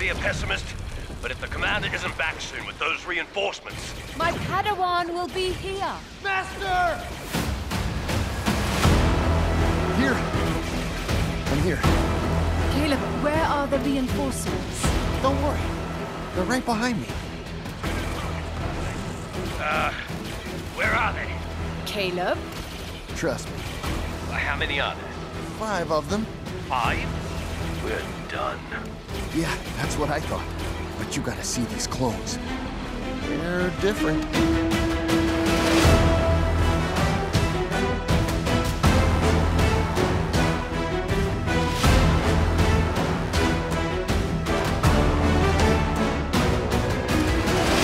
[0.00, 0.64] be a pessimist,
[1.20, 5.92] but if the commander isn't back soon with those reinforcements, My Padawan will be here.
[6.24, 6.96] Master!
[10.00, 10.14] Here.
[11.52, 11.80] I'm here.
[12.72, 14.82] Caleb, where are the reinforcements?
[15.20, 15.60] Don't worry.
[16.34, 17.06] They're right behind me.
[20.76, 21.30] where are they?
[21.84, 22.38] Caleb?
[23.16, 23.56] Trust me.
[24.30, 25.12] Uh, How many are there?
[25.58, 26.24] Five of them.
[26.70, 27.19] Five?
[27.90, 28.60] We're done.
[29.34, 30.46] Yeah, that's what I thought.
[30.96, 32.38] But you gotta see these clones.
[33.26, 34.22] They're different.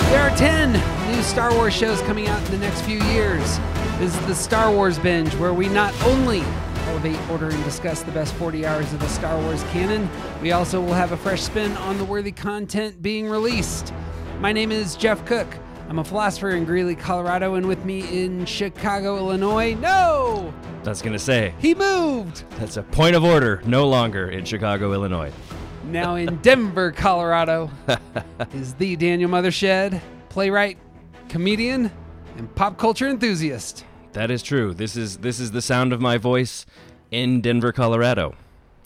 [0.09, 0.71] There are 10
[1.11, 3.59] new Star Wars shows coming out in the next few years.
[3.99, 6.43] This is the Star Wars Binge, where we not only
[6.97, 10.09] elevate, order, and discuss the best 40 hours of the Star Wars canon,
[10.41, 13.93] we also will have a fresh spin on the worthy content being released.
[14.39, 15.47] My name is Jeff Cook.
[15.89, 19.75] I'm a philosopher in Greeley, Colorado, and with me in Chicago, Illinois.
[19.75, 20.51] No!
[20.81, 22.45] That's gonna say He moved!
[22.57, 23.61] that's a point of order.
[23.67, 25.31] No longer in Chicago, Illinois.
[25.85, 27.69] Now in Denver, Colorado,
[28.55, 30.79] is the Daniel Mothershed, playwright,
[31.29, 31.91] comedian,
[32.37, 33.85] and pop culture enthusiast.
[34.17, 34.73] That is true.
[34.73, 36.65] This is this is the sound of my voice
[37.11, 38.35] in Denver, Colorado.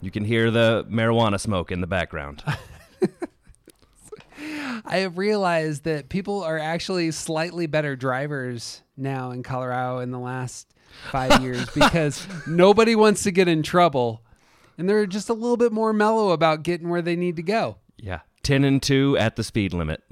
[0.00, 2.42] You can hear the marijuana smoke in the background.
[4.84, 10.18] I have realized that people are actually slightly better drivers now in Colorado in the
[10.18, 10.66] last
[11.10, 14.22] five years because nobody wants to get in trouble.
[14.76, 17.76] And they're just a little bit more mellow about getting where they need to go.
[17.96, 20.02] yeah, ten and two at the speed limit.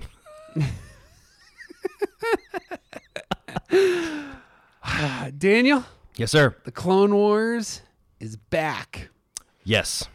[5.38, 5.84] Daniel,
[6.16, 6.54] Yes, sir.
[6.64, 7.82] the Clone Wars
[8.20, 9.08] is back.
[9.64, 10.06] Yes.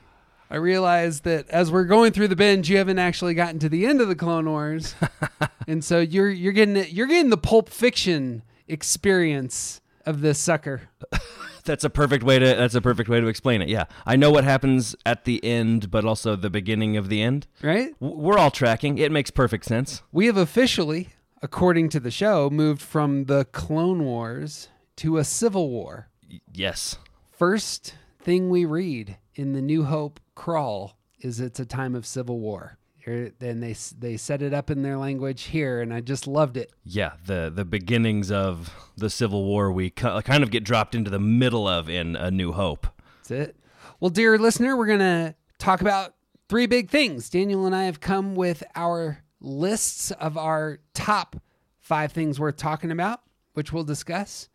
[0.49, 3.85] I realize that as we're going through the binge, you haven't actually gotten to the
[3.85, 4.93] end of the Clone Wars,
[5.67, 10.83] and so you're you're getting it, you're getting the Pulp Fiction experience of this sucker.
[11.65, 13.69] That's a perfect way to that's a perfect way to explain it.
[13.69, 13.85] Yeah.
[14.05, 17.47] I know what happens at the end, but also the beginning of the end.
[17.63, 17.91] Right?
[17.99, 18.99] We're all tracking.
[18.99, 20.03] It makes perfect sense.
[20.11, 21.09] We have officially,
[21.41, 26.09] according to the show, moved from the Clone Wars to a civil war.
[26.29, 26.99] Y- yes.
[27.37, 32.39] First thing we read in the New Hope crawl is it's a time of civil
[32.39, 32.77] war.
[32.95, 36.55] Here, then they they set it up in their language here, and I just loved
[36.55, 36.71] it.
[36.85, 41.19] Yeah, the the beginnings of the Civil War we kind of get dropped into the
[41.19, 42.87] middle of in A New Hope.
[43.17, 43.57] That's it.
[43.99, 46.15] Well, dear listener, we're going to talk about
[46.47, 47.29] three big things.
[47.29, 51.35] Daniel and I have come with our lists of our top
[51.79, 53.21] five things worth talking about,
[53.53, 54.47] which we'll discuss.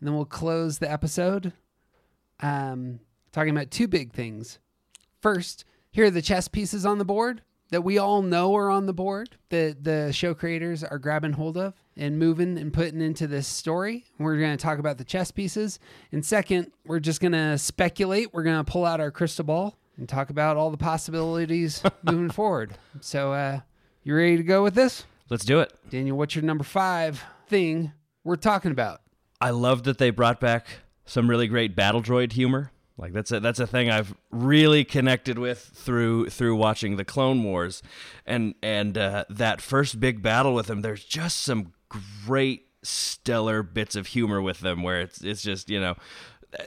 [0.00, 1.52] And then we'll close the episode
[2.42, 3.00] um,
[3.32, 4.58] talking about two big things.
[5.20, 7.42] First, here are the chess pieces on the board
[7.72, 11.56] that we all know are on the board that the show creators are grabbing hold
[11.56, 14.04] of and moving and putting into this story.
[14.18, 15.78] We're going to talk about the chess pieces.
[16.12, 18.34] And second, we're just going to speculate.
[18.34, 22.30] We're going to pull out our crystal ball and talk about all the possibilities moving
[22.30, 22.72] forward.
[23.00, 23.60] So, uh,
[24.02, 25.04] you ready to go with this?
[25.30, 25.72] Let's do it.
[25.88, 27.92] Daniel, what's your number five thing
[28.22, 29.00] we're talking about?
[29.40, 30.66] I love that they brought back
[31.12, 32.72] some really great battle droid humor.
[32.96, 37.42] Like that's a that's a thing I've really connected with through through watching the Clone
[37.44, 37.82] Wars,
[38.24, 40.80] and and uh, that first big battle with them.
[40.80, 41.74] There's just some
[42.26, 45.96] great stellar bits of humor with them where it's it's just you know
[46.58, 46.64] uh,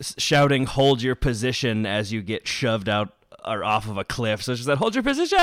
[0.00, 3.14] shouting hold your position as you get shoved out
[3.44, 4.42] or off of a cliff.
[4.42, 5.38] So it's just that hold your position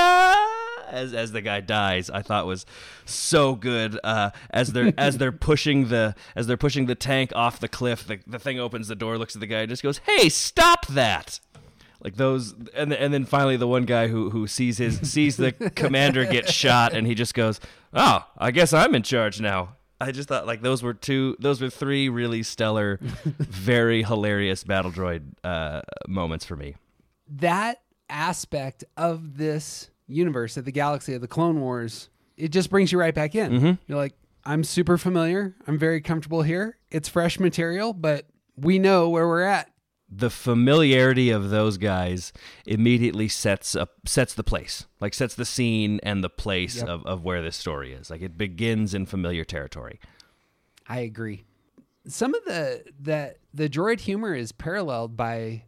[0.90, 2.10] as as the guy dies.
[2.10, 2.66] I thought was
[3.04, 3.98] so good.
[4.04, 8.06] Uh, as they're as they're pushing the as they're pushing the tank off the cliff,
[8.06, 10.86] the the thing opens the door, looks at the guy, and just goes, "Hey, stop
[10.88, 11.40] that!"
[12.02, 15.52] Like those, and and then finally the one guy who who sees his sees the
[15.74, 17.60] commander get shot, and he just goes,
[17.92, 21.60] "Oh, I guess I'm in charge now." I just thought like those were two, those
[21.60, 26.76] were three really stellar, very hilarious battle droid uh, moments for me.
[27.28, 32.90] that aspect of this universe of the galaxy of the clone wars it just brings
[32.90, 33.52] you right back in.
[33.52, 33.72] Mm-hmm.
[33.86, 34.14] You're like
[34.44, 35.54] i'm super familiar.
[35.66, 36.78] I'm very comfortable here.
[36.90, 38.26] It's fresh material but
[38.56, 39.70] we know where we're at.
[40.12, 42.32] The familiarity of those guys
[42.66, 46.88] immediately sets up sets the place like sets the scene and the place Yep.
[46.88, 48.10] of, of where this story is.
[48.10, 50.00] Like it begins in familiar territory.
[50.88, 51.44] I agree.
[52.08, 55.64] Some of the the the droid humor is paralleled by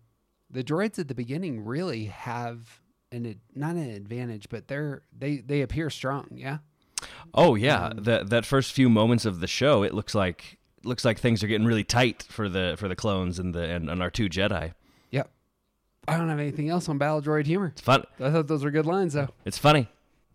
[0.51, 2.81] the droids at the beginning really have
[3.13, 6.59] an ad- not an advantage but they're they they appear strong yeah
[7.35, 11.05] oh yeah um, that that first few moments of the show it looks like looks
[11.05, 14.03] like things are getting really tight for the for the clones and the and, and
[14.03, 14.73] our two jedi
[15.11, 15.31] Yep.
[16.09, 17.67] I don't have anything else on Battle Droid humor.
[17.67, 18.03] It's fun.
[18.19, 19.29] I thought those were good lines, though.
[19.45, 19.89] It's funny.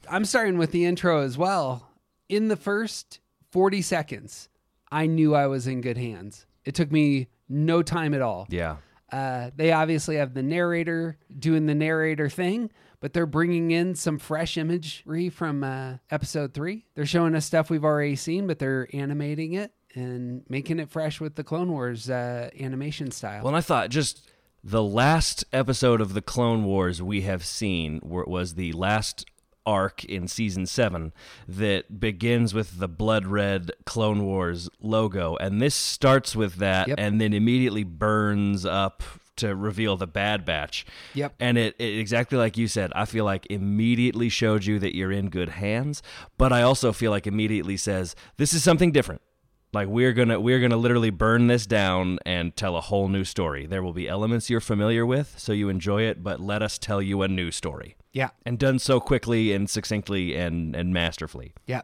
[0.09, 1.89] I'm starting with the intro as well.
[2.29, 3.19] In the first
[3.51, 4.47] 40 seconds,
[4.89, 6.45] I knew I was in good hands.
[6.63, 8.47] It took me no time at all.
[8.49, 8.77] Yeah.
[9.11, 12.69] Uh, they obviously have the narrator doing the narrator thing,
[12.99, 16.85] but they're bringing in some fresh imagery from uh, episode three.
[16.95, 21.21] They're showing us stuff we've already seen, but they're animating it and making it fresh
[21.21, 23.43] with the Clone Wars uh, animation style.
[23.43, 24.29] Well, and I thought just
[24.63, 29.25] the last episode of the Clone Wars we have seen was the last
[29.67, 31.13] arc in season seven
[31.47, 36.97] that begins with the blood red Clone Wars logo, and this starts with that, Yep.
[36.99, 39.03] and then immediately burns up
[39.35, 40.83] to reveal the Bad Batch.
[41.13, 41.35] Yep.
[41.39, 45.11] And it, it exactly like you said, I feel like immediately showed you that you're
[45.11, 46.01] in good hands,
[46.39, 49.21] but I also feel like immediately says this is something different.
[49.73, 53.67] Like we're gonna we're gonna literally burn this down and tell a whole new story.
[53.67, 57.01] There will be elements you're familiar with, so you enjoy it, but let us tell
[57.01, 57.95] you a new story.
[58.17, 61.53] Yeah, And done so quickly and succinctly and, and masterfully.
[61.67, 61.81] yeah.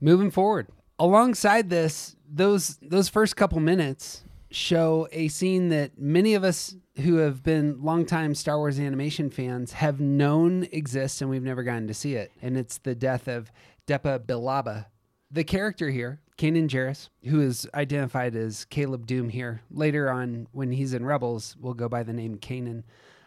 [0.00, 0.68] Moving forward,
[0.98, 7.16] alongside this, those those first couple minutes show a scene that many of us who
[7.16, 11.92] have been longtime Star Wars animation fans have known exists, and we've never gotten to
[11.94, 12.32] see it.
[12.40, 13.52] And it's the death of
[13.86, 14.86] Depa Billaba,
[15.30, 19.60] the character here, Kanan Jarrus, who is identified as Caleb Dume here.
[19.70, 22.84] Later on, when he's in Rebels, will go by the name Kanan.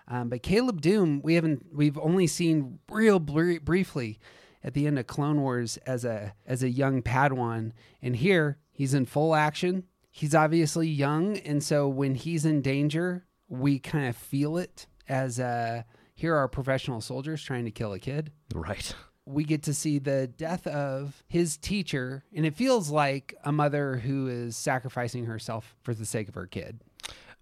[0.08, 4.20] Um, but Caleb Dume, we haven't, we've only seen real br- briefly
[4.64, 7.72] at the end of Clone Wars as a as a young Padawan,
[8.02, 9.84] and here he's in full action.
[10.12, 15.40] He's obviously young, and so when he's in danger, we kind of feel it as
[15.40, 15.84] uh,
[16.16, 18.94] here are professional soldiers trying to kill a kid Right.
[19.26, 23.98] we get to see the death of his teacher, and it feels like a mother
[23.98, 26.82] who is sacrificing herself for the sake of her kid.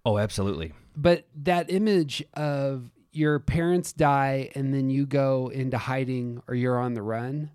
[0.04, 0.72] Oh, absolutely.
[0.96, 6.78] But that image of your parents die and then you go into hiding or you're
[6.78, 7.50] on the run,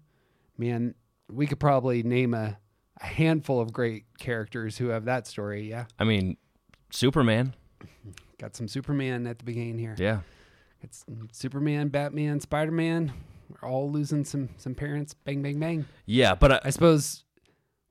[0.57, 0.95] man,
[1.31, 2.57] we could probably name a,
[3.01, 5.69] a handful of great characters who have that story.
[5.69, 5.85] Yeah.
[5.99, 6.38] I mean,
[6.91, 7.53] Superman.
[8.39, 9.95] Got some Superman at the beginning here.
[9.97, 10.19] Yeah.
[10.81, 13.11] It's Superman, Batman, Spider Man.
[13.49, 15.13] We're all losing some some parents.
[15.13, 15.85] Bang, bang, bang.
[16.05, 17.23] Yeah, but I, I suppose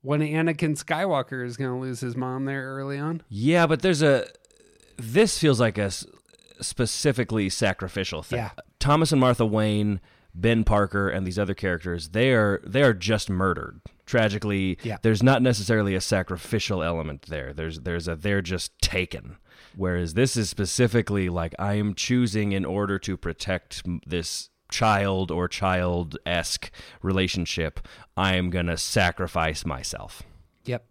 [0.03, 3.23] when Anakin Skywalker is going to lose his mom there early on.
[3.29, 4.27] Yeah, but there's a.
[4.97, 5.91] This feels like a
[6.61, 8.39] specifically sacrificial thing.
[8.39, 8.51] Yeah.
[8.79, 10.01] Thomas and Martha Wayne,
[10.35, 13.81] Ben Parker, and these other characters, they are they are just murdered.
[14.07, 14.99] Tragically, Yeah.
[15.03, 17.53] there's not necessarily a sacrificial element there.
[17.53, 19.37] There's there's a they're just taken.
[19.75, 25.49] Whereas this is specifically like I am choosing in order to protect this child or
[25.49, 26.71] child esque
[27.03, 27.81] relationship.
[28.17, 30.23] I am gonna sacrifice myself
[30.65, 30.85] Yep.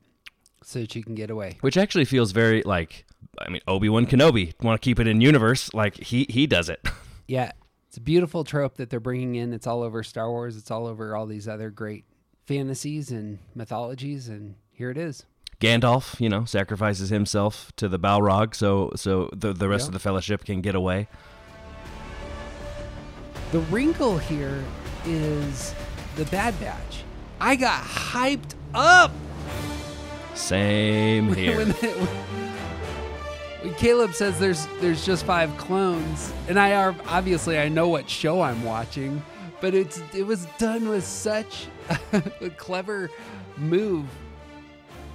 [0.63, 1.57] So that you can get away.
[1.61, 3.04] which actually feels very like
[3.39, 4.53] I mean Obi Wan Kenobi.
[4.63, 5.73] Want to keep it in universe?
[5.73, 6.79] Like he he does it.
[7.27, 7.51] Yeah.
[7.87, 9.51] It's a beautiful trope that they're bringing in.
[9.51, 10.57] It's all over Star Wars.
[10.57, 12.05] It's all over all these other great
[12.45, 14.27] fantasies and mythologies.
[14.29, 15.25] And here it is.
[15.59, 19.87] Gandalf, you know, sacrifices himself to the Balrog, so so the the rest Yeah.
[19.87, 21.07] of the Fellowship can get away.
[23.51, 24.63] The wrinkle here
[25.05, 25.73] is
[26.15, 27.03] the Bad Batch.
[27.39, 29.11] I got hyped up
[30.33, 31.57] Same here.
[31.57, 32.44] when, when
[33.73, 38.41] Caleb says there's there's just five clones, and I are obviously I know what show
[38.41, 39.21] I'm watching,
[39.61, 41.67] but it's it was done with such
[42.41, 43.09] a clever
[43.57, 44.05] move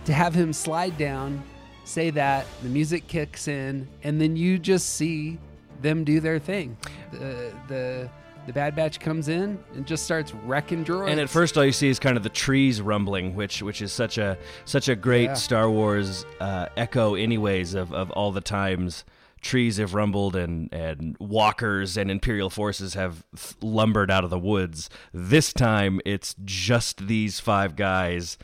[0.04, 1.42] to have him slide down,
[1.84, 5.38] say that the music kicks in, and then you just see
[5.82, 6.76] them do their thing.
[7.12, 8.10] The the
[8.50, 11.08] the Bad Batch comes in and just starts wrecking droids.
[11.08, 13.92] and at first, all you see is kind of the trees rumbling, which which is
[13.92, 15.34] such a such a great Yeah.
[15.34, 19.04] Star Wars uh, echo, anyways, of, of all the times
[19.40, 24.38] trees have rumbled and and walkers and Imperial forces have th- lumbered out of the
[24.38, 24.90] woods.
[25.14, 28.36] This time, it's just these five guys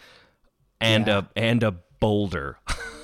[0.80, 1.18] and Yeah.
[1.18, 2.58] a and a boulder.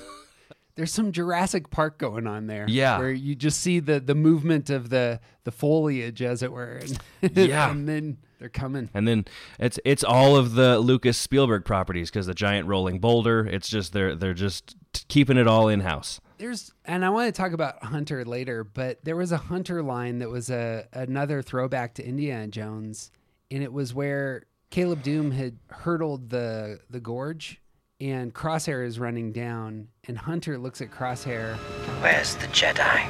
[0.75, 2.67] there's some Jurassic Park going on there.
[2.69, 2.99] Yeah.
[2.99, 6.81] where you just see the the movement of the the foliage, as it were.
[7.23, 7.71] And, Yeah.
[7.71, 8.89] and then they're coming.
[8.95, 9.25] And then
[9.59, 13.47] it's it's all of the Lucas Spielberg properties because the giant rolling boulder.
[13.47, 14.77] It's just they're they're just
[15.09, 16.21] keeping it all in house.
[16.39, 20.19] There's and I want to talk about Hunter later, but there was a Hunter line
[20.19, 23.13] that was a another throwback to Indiana Jones,
[23.51, 27.61] and it was where Caleb Dume had hurdled the the gorge.
[28.03, 31.55] And Crosshair is running down, and Hunter looks at Crosshair.
[32.03, 33.07] Where's the Jedi?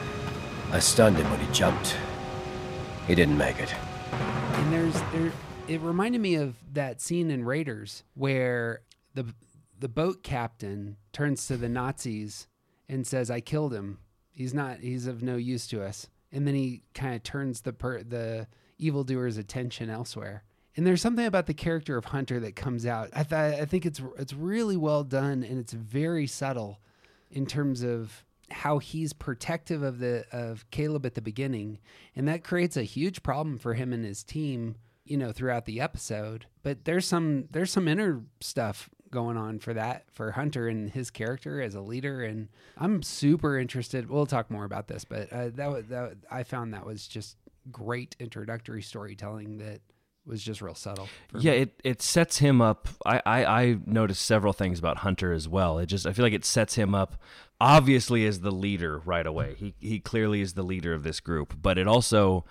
[0.71, 1.97] I stunned him when he jumped.
[3.07, 3.75] He didn't make it.
[4.13, 5.33] And there's there
[5.67, 8.83] it reminded me of that scene in Raiders where
[9.15, 9.35] the
[9.79, 12.47] the boat captain turns to the Nazis
[12.87, 13.99] and says, "I killed him.
[14.31, 17.73] He's not he's of no use to us." and then he kind of turns the
[17.73, 18.47] per- the
[18.79, 20.43] evildoer's attention elsewhere.
[20.77, 23.11] And there's something about the character of Hunter that comes out.
[23.13, 26.81] I th- I think it's it's really well done and it's very subtle
[27.31, 31.79] in terms of how he's protective of the of Caleb at the beginning,
[32.15, 35.81] and that creates a huge problem for him and his team, you know, throughout the
[35.81, 36.47] episode.
[36.63, 41.11] But there's some there's some inner stuff going on for that for Hunter and his
[41.11, 42.49] character as a leader, and
[42.79, 44.09] I'm super interested.
[44.09, 47.37] We'll talk more about this, but uh, that that I found that was just
[47.71, 49.81] great introductory storytelling that
[50.27, 51.09] was just real subtle.
[51.37, 51.59] Yeah, me.
[51.59, 52.89] it, it sets him up.
[53.05, 55.79] I, I, I noticed several things about Hunter as well.
[55.79, 57.17] It just I feel like it sets him up
[57.63, 59.55] obviously as the leader right away.
[59.57, 62.45] He he clearly is the leader of this group, but it also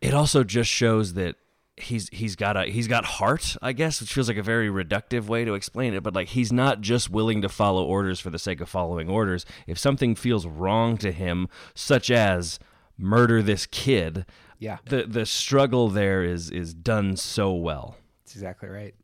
[0.00, 1.36] it also just shows that
[1.76, 5.24] he's he's got a he's got heart, I guess, which feels like a very reductive
[5.26, 8.38] way to explain it, but like he's not just willing to follow orders for the
[8.38, 9.44] sake of following orders.
[9.66, 12.60] If something feels wrong to him, such as
[12.96, 14.24] murder this kid,
[14.58, 17.96] yeah, the the struggle there is is done so well.
[18.24, 18.94] that's exactly right.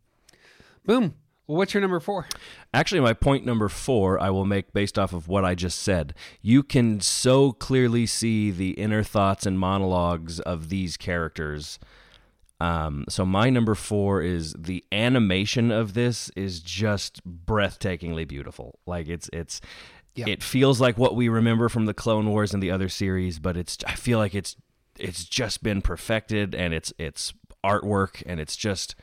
[0.85, 1.15] Boom.
[1.47, 2.27] Well, what's your number four?
[2.73, 6.15] Actually, my point number four I will make based off of what I just said.
[6.41, 11.79] You can so clearly see the inner thoughts and monologues of these characters.
[12.61, 18.79] Um, so my number four is the animation of this is just breathtakingly beautiful.
[18.87, 19.61] Like it's it's
[20.17, 20.27] Yep.
[20.29, 23.57] it feels like what we remember from the Clone Wars and the other series, but
[23.57, 24.57] it's I feel like it's
[24.99, 27.33] it's just been perfected and it's it's
[27.65, 28.95] artwork and it's just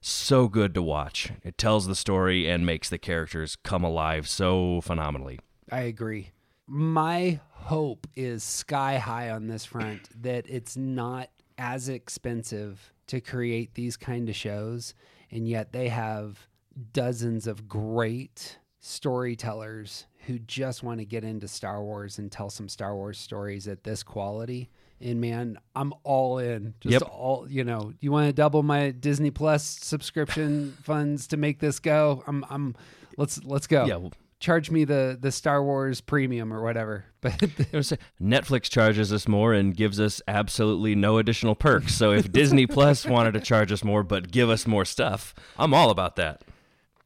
[0.00, 1.30] so good to watch.
[1.42, 5.40] It tells the story and makes the characters come alive so phenomenally.
[5.72, 6.30] I agree.
[6.66, 13.74] My hope is sky high on this front that it's not as expensive to create
[13.74, 14.94] these kind of shows,
[15.30, 16.48] and yet they have
[16.92, 22.68] dozens of great storytellers who just want to get into Star Wars and tell some
[22.68, 24.70] Star Wars stories at this quality.
[25.04, 26.74] And man, I'm all in.
[26.80, 27.02] Just Yep.
[27.10, 27.92] all you know.
[28.00, 32.24] You want to double my Disney Plus subscription funds to make this go?
[32.26, 32.44] I'm.
[32.48, 32.74] I'm.
[33.16, 37.04] Let's let's go Yeah, well- charge me the the Star Wars premium or whatever.
[37.20, 41.94] But say uh, Netflix charges us more and gives us absolutely no additional perks.
[41.94, 45.72] So if Disney Plus wanted to charge us more but give us more stuff, I'm
[45.72, 46.42] all about that.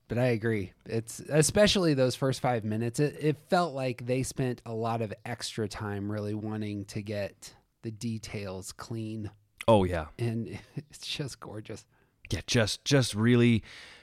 [0.09, 0.73] but I agree.
[0.87, 2.99] It's especially those first five minutes.
[2.99, 7.55] It, it felt like they spent a lot of extra time really wanting to get
[7.83, 9.31] the details clean,
[9.67, 10.07] Oh yeah.
[10.19, 11.85] and it's just gorgeous.
[12.31, 13.63] Yeah, just just really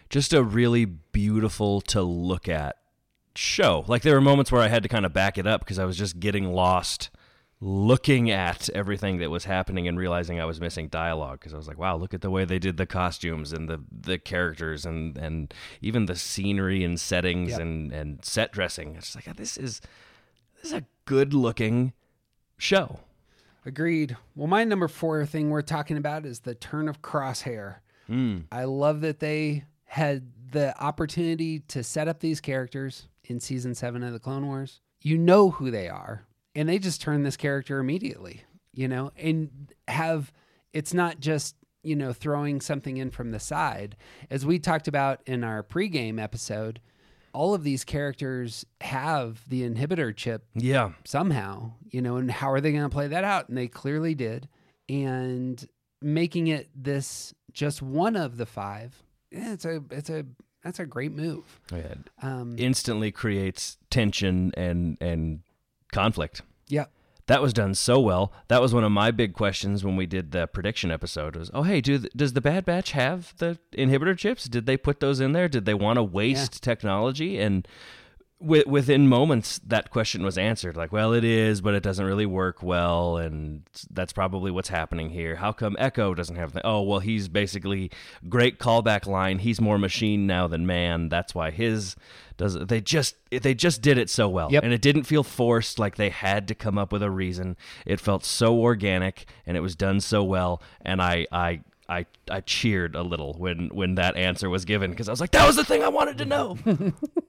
[0.09, 2.75] just a really beautiful to look at
[3.35, 3.83] show.
[3.87, 5.85] Like there were moments where I had to kind of back it up because I
[5.85, 7.09] was just getting lost
[7.61, 11.67] looking at everything that was happening and realizing I was missing dialogue because I was
[11.67, 15.17] like, wow, look at the way they did the costumes and the the characters and
[15.17, 17.59] and even the scenery and settings Yep.
[17.61, 18.95] and and set dressing.
[18.95, 19.81] It's just like this is
[20.55, 21.93] this is a good looking
[22.57, 22.99] show.
[23.65, 24.15] Agreed.
[24.35, 27.77] Well, my number four thing we're talking about is the turn of Crosshair.
[28.07, 28.41] Hmm.
[28.51, 34.03] I love that they had the opportunity to set up these characters in season seven
[34.03, 34.81] of the Clone Wars.
[35.01, 38.43] You know who they are, and they just turn this character immediately,
[38.73, 40.31] you know, and have
[40.73, 43.95] it's not just, you know, throwing something in from the side.
[44.29, 46.81] As we talked about in our pregame episode,
[47.35, 50.93] all of these characters have the inhibitor chip Yeah.
[51.03, 53.49] somehow, you know, and how are they going to play that out?
[53.49, 54.47] And they clearly did.
[54.89, 55.63] And
[56.01, 60.25] making it this just one of the five, yeah, it's a it's a
[60.63, 61.59] that's a great move.
[61.71, 61.95] Yeah.
[62.21, 65.41] Um, Instantly creates tension and and
[65.91, 66.41] conflict.
[66.67, 66.85] yeah,
[67.27, 68.31] That was done so well.
[68.49, 71.35] That was one of my big questions when we did the prediction episode.
[71.35, 74.45] Was oh hey, do th- does the Bad Batch have the inhibitor chips?
[74.45, 75.47] Did they put those in there?
[75.47, 77.39] Did they want to waste technology?
[77.39, 77.67] And
[78.41, 80.75] within moments, that question was answered.
[80.75, 85.09] Like, well, it is, but it doesn't really work well, and that's probably what's happening
[85.09, 85.37] here.
[85.37, 86.51] How come Echo doesn't have?
[86.53, 87.91] The- oh, well, he's basically
[88.29, 89.39] great callback line.
[89.39, 91.09] He's more machine now than man.
[91.09, 91.95] That's why his
[92.37, 92.55] does.
[92.55, 94.63] They just they just did it so well, Yep.
[94.63, 95.79] and it didn't feel forced.
[95.79, 97.55] Like they had to come up with a reason.
[97.85, 100.61] It felt so organic, and it was done so well.
[100.81, 101.61] And I I.
[101.87, 105.29] I, I cheered a little when, when that answer was given because I was like,
[105.33, 106.57] that was the thing I wanted to know.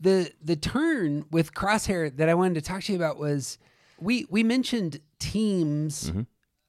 [0.00, 3.58] the the turn with Crosshair that I wanted to talk to you about was
[4.00, 6.12] we we mentioned teams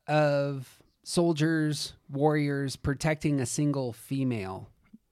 [0.08, 4.70] of soldiers, warriors protecting a single female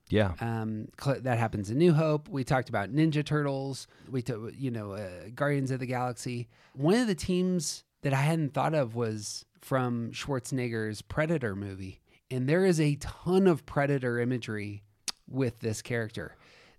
[0.10, 0.34] yeah.
[0.40, 2.30] Um, cl- that happens in New Hope.
[2.30, 3.88] We talked about Ninja Turtles.
[4.10, 6.48] We, t- you know, uh, Guardians of the Galaxy.
[6.74, 12.48] One of the teams that I hadn't thought of was from Schwarzenegger's Predator movie, and
[12.48, 14.84] there is a ton of Predator imagery
[15.28, 16.36] with this character.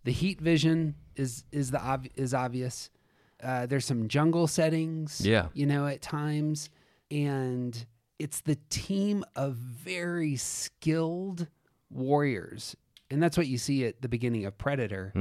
[0.06, 2.90] The heat vision is is the ob- is obvious.
[3.42, 5.20] Uh, there's some jungle settings.
[5.20, 5.48] Yeah.
[5.52, 6.70] You know, at times.
[7.10, 7.84] And
[8.18, 11.48] it's the team of very skilled
[11.90, 12.76] warriors.
[13.10, 15.12] And that's what you see at the beginning of Predator,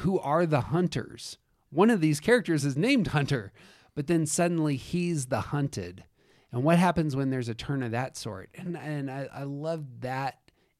[0.00, 1.38] who are the hunters.
[1.70, 3.52] One of these characters is named Hunter,
[3.94, 6.04] but then suddenly he's the hunted.
[6.52, 8.50] And what happens when there's a turn of that sort?
[8.54, 10.38] And and I, I love that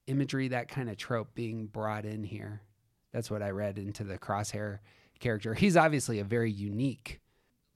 [0.08, 2.60] imagery, that kind of trope being brought in here.
[3.12, 4.78] That's what I read into the crosshair
[5.20, 5.54] character.
[5.54, 7.20] He's obviously a very unique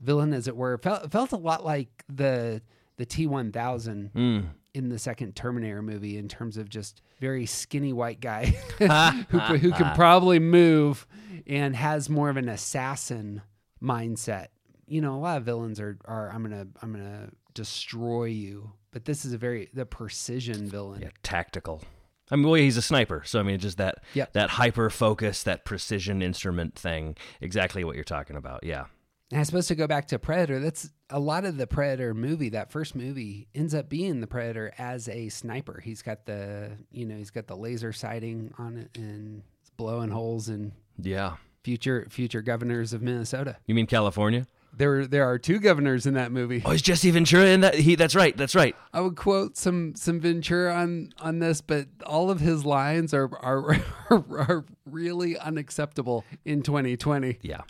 [0.01, 0.79] villain, as it were.
[0.79, 2.63] Felt felt a lot like the
[2.97, 4.41] the T one thousand hmm.
[4.75, 8.47] in the second Terminator movie in terms of just very skinny white guy
[8.79, 11.07] who who can probably move
[11.47, 13.43] and has more of an assassin
[13.83, 14.49] mindset.
[14.87, 19.05] You know, a lot of villains are are I'm gonna I'm gonna destroy you, but
[19.05, 21.03] this is a very the precision villain.
[21.03, 21.83] Yeah, tactical.
[22.31, 24.33] I mean, well, he's a sniper, so I mean, just that Yep.
[24.33, 27.17] that hyper focus, that precision instrument thing.
[27.41, 28.65] Exactly what you're talking about.
[28.65, 28.87] Yeah.
[29.33, 32.49] And I suppose to go back to Predator, that's a lot of the Predator movie.
[32.51, 35.81] That first movie ends up being the Predator as a sniper.
[35.85, 39.43] He's got the you know he's got the laser sighting on it and
[39.77, 41.37] blowing holes in Yeah.
[41.65, 43.57] future future governors of Minnesota.
[43.67, 44.47] You mean California?
[44.77, 46.63] There there are two governors in that movie.
[46.65, 47.75] Oh, is Jesse Ventura in that?
[47.77, 47.95] He.
[47.95, 48.37] That's right.
[48.37, 48.77] That's right.
[48.93, 53.35] I would quote some some Ventura on on this, but all of his lines are
[53.43, 53.77] are
[54.11, 57.39] are really unacceptable in 2020.
[57.41, 57.63] Yeah.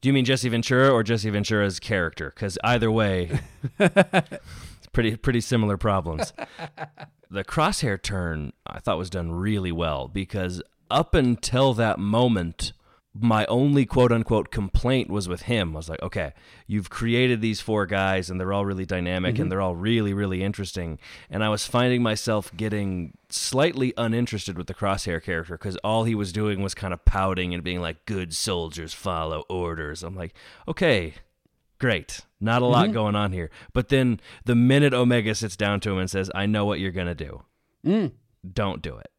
[0.00, 2.32] Do you mean Jesse Ventura or Jesse Ventura's character?
[2.34, 3.38] Because either way,
[3.78, 6.32] it's pretty pretty similar problems.
[7.30, 12.72] the crosshair turn I thought was done really well because up until that moment,
[13.14, 15.74] my only quote unquote complaint was with him.
[15.74, 16.32] I was like, okay,
[16.66, 19.48] you've created these four guys and they're all really dynamic and mm-hmm.
[19.50, 20.98] they're all really, really interesting.
[21.28, 26.14] And I was finding myself getting slightly uninterested with the crosshair character because all he
[26.14, 30.02] was doing was kind of pouting and being like, good soldiers follow orders.
[30.02, 30.34] I'm like,
[30.66, 31.14] okay,
[31.78, 32.20] great.
[32.40, 32.94] Not a lot mm-hmm.
[32.94, 33.50] going on here.
[33.74, 36.90] But then the minute Omega sits down to him and says, I know what you're
[36.90, 37.42] going to do,
[37.84, 38.12] mm.
[38.50, 39.10] don't do it.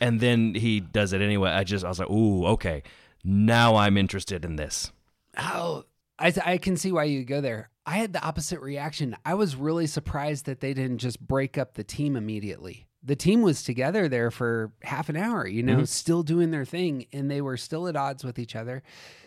[0.00, 1.50] And then he does it anyway.
[1.50, 2.82] I just, I was like, ooh, okay.
[3.30, 4.90] Now I'm interested in this.
[5.36, 5.84] Oh,
[6.18, 7.68] I, I can see why you go there.
[7.84, 9.14] I had the opposite reaction.
[9.22, 12.86] I was really surprised that they didn't just break up the team immediately.
[13.02, 15.84] The team was together there for half an hour, you know, mm-hmm.
[15.84, 18.82] still doing their thing, and they were still at odds with each other.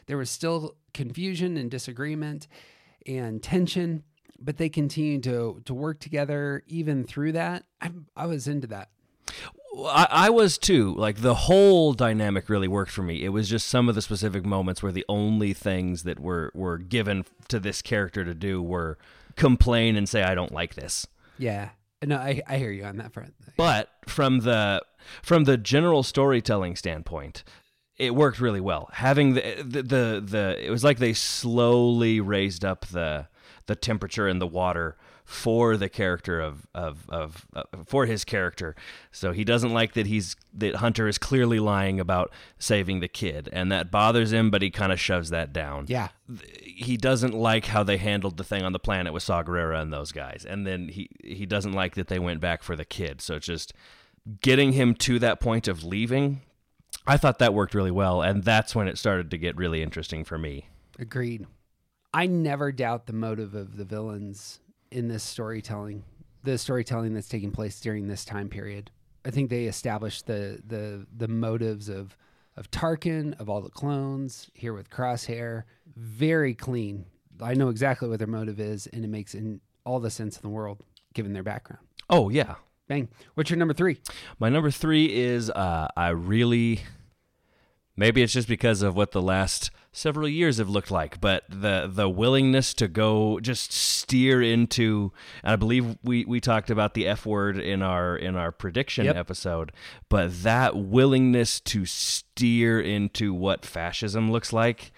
[0.08, 2.48] There was still confusion and disagreement
[3.06, 4.04] and tension,
[4.40, 7.66] but they continued to to work together even through that.
[7.80, 8.90] I, I was into that.
[9.74, 10.94] I, I was too.
[10.96, 13.24] Like the whole dynamic really worked for me.
[13.24, 16.78] It was just some of the specific moments where the only things that were were
[16.78, 18.98] given to this character to do were
[19.36, 21.08] complain and say, "I don't like this."
[21.38, 21.70] Yeah.
[22.04, 23.34] No, I, I hear you on that front.
[23.58, 24.82] But from the
[25.22, 27.44] from the general storytelling standpoint,
[27.98, 28.90] it worked really well.
[28.94, 33.28] Having the the the, the it was like they slowly raised up the
[33.68, 38.76] the temperature in the water for the character of of of uh, for his character.
[39.12, 43.50] So he doesn't like that he's that Hunter is clearly lying about saving the kid,
[43.54, 44.50] and that bothers him.
[44.52, 46.10] But he kind of shoves that down Yeah.
[46.64, 49.92] he doesn't like how they handled the thing on the planet with Saw Gerrera and
[49.94, 53.22] those guys, and then he he doesn't like that they went back for the kid.
[53.22, 53.74] So it's just
[54.42, 56.42] getting him to that point of leaving.
[57.08, 60.24] I thought that worked really well, and that's when it started to get really interesting
[60.24, 60.68] for me.
[61.00, 61.48] Agreed.
[62.14, 64.60] I never doubt the motive of the villains
[64.92, 66.04] in this storytelling,
[66.44, 68.92] the storytelling that's taking place during this time period.
[69.26, 72.18] I think they established the the the motives of
[72.58, 75.64] of Tarkin, of all the clones here with Crosshair,
[75.96, 77.06] very clean.
[77.42, 80.42] I know exactly what their motive is, and it makes in all the sense in
[80.42, 81.86] the world given their background.
[82.10, 82.56] Oh yeah,
[82.88, 83.08] Bang.
[83.36, 84.02] What's your number three?
[84.38, 86.82] my number three is uh, I really
[88.02, 91.88] maybe it's just because of what the last several years have looked like, but the
[91.94, 95.12] the willingness to go just steer into
[95.44, 99.06] and I believe we we talked about the F word in our in our prediction
[99.06, 99.16] Yep.
[99.16, 99.72] episode,
[100.10, 104.92] but that willingness to steer into what fascism looks like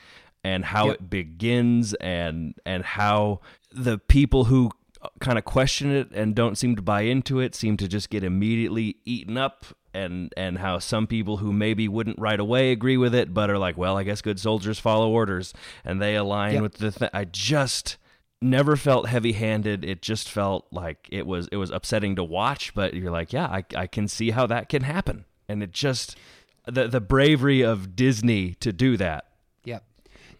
[0.43, 0.95] and how Yep.
[0.95, 4.71] it begins and and how the people who
[5.19, 8.23] kind of question it and don't seem to buy into it seem to just get
[8.23, 13.13] immediately eaten up and and how some people who maybe wouldn't right away agree with
[13.13, 15.53] it but are like well I guess good soldiers follow orders
[15.85, 16.61] and they align Yep.
[16.63, 17.97] with the th- I just
[18.41, 22.93] never felt heavy-handed it just felt like it was it was upsetting to watch but
[22.93, 26.17] you're like yeah I I can see how that can happen and it just
[26.65, 29.27] the the bravery of Disney to do that
[29.65, 29.83] Yep.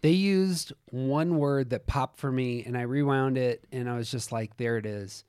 [0.02, 4.12] They used one word that popped for me, and I rewound it, and I was
[4.12, 5.24] just like, "There it is,"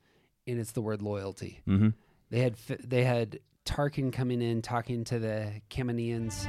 [0.45, 1.61] and it's the word loyalty.
[1.65, 1.89] Mm-hmm.
[2.29, 6.45] They had they had Tarkin coming in talking to the Kaminians.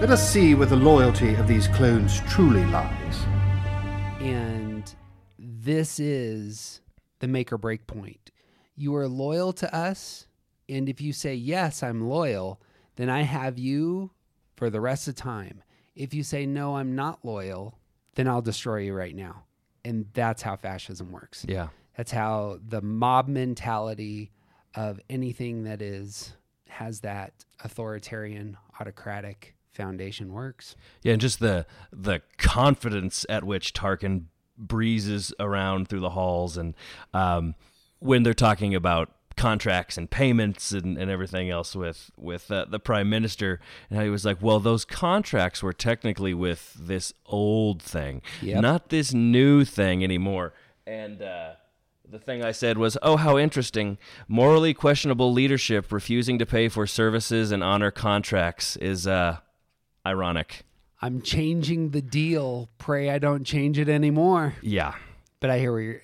[0.00, 3.24] Let us see where the loyalty of these clones truly lies.
[4.20, 4.94] And
[5.38, 6.82] this is
[7.20, 8.30] the make or break point.
[8.76, 10.26] You are loyal to us.
[10.68, 12.60] And if you say, yes, I'm loyal,
[12.96, 14.10] then I have you
[14.56, 15.62] for the rest of time.
[15.94, 17.78] If you say, no, I'm not loyal,
[18.14, 19.44] then I'll destroy you right now.
[19.84, 21.44] And that's how fascism works.
[21.48, 21.68] Yeah.
[21.96, 24.32] That's how the mob mentality
[24.74, 26.32] of anything that is
[26.68, 27.32] has that
[27.62, 30.74] authoritarian autocratic foundation works.
[31.02, 34.24] Yeah, and just the the confidence at which Tarkin
[34.56, 36.74] breezes around through the halls, and
[37.12, 37.54] um,
[37.98, 42.78] when they're talking about contracts and payments and, and everything else with with uh, the
[42.78, 43.60] prime minister,
[43.90, 48.62] and how he was like, "Well, those contracts were technically with this old thing, Yep.
[48.62, 50.52] not this new thing anymore."
[50.86, 51.52] And uh,
[52.08, 53.98] the thing I said was, "Oh, how interesting!
[54.28, 59.38] Morally questionable leadership refusing to pay for services and honor contracts is uh,
[60.06, 60.64] ironic."
[61.02, 62.70] I'm changing the deal.
[62.78, 64.54] Pray I don't change it anymore.
[64.62, 64.94] Yeah.
[65.40, 66.02] But I hear where you're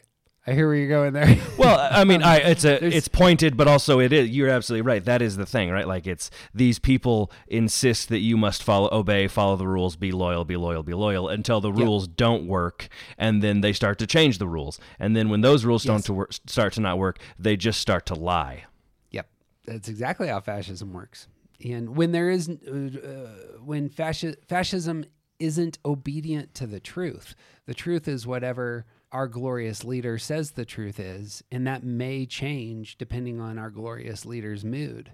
[0.51, 1.39] I hear where you're going there.
[1.57, 4.31] Well, I mean, I it's a There's- it's pointed, but also it is.
[4.31, 5.05] You're absolutely right.
[5.05, 5.87] That is the thing, right?
[5.87, 10.45] Like it's these people insist that you must follow, obey, follow the rules, be loyal,
[10.45, 14.39] be loyal, be loyal, until the rules don't work, and then they start to change
[14.39, 15.91] the rules, and then when those rules Yes.
[15.93, 18.65] don't to work, start to not work, they just start to lie.
[19.11, 19.29] Yep,
[19.67, 21.29] that's exactly how fascism works.
[21.63, 25.05] And when there is, uh, uh, when fasci- fascism
[25.39, 27.35] isn't obedient to the truth,
[27.67, 32.97] the truth is whatever our glorious leader says the truth is, and that may change
[32.97, 35.13] depending on our glorious leader's mood.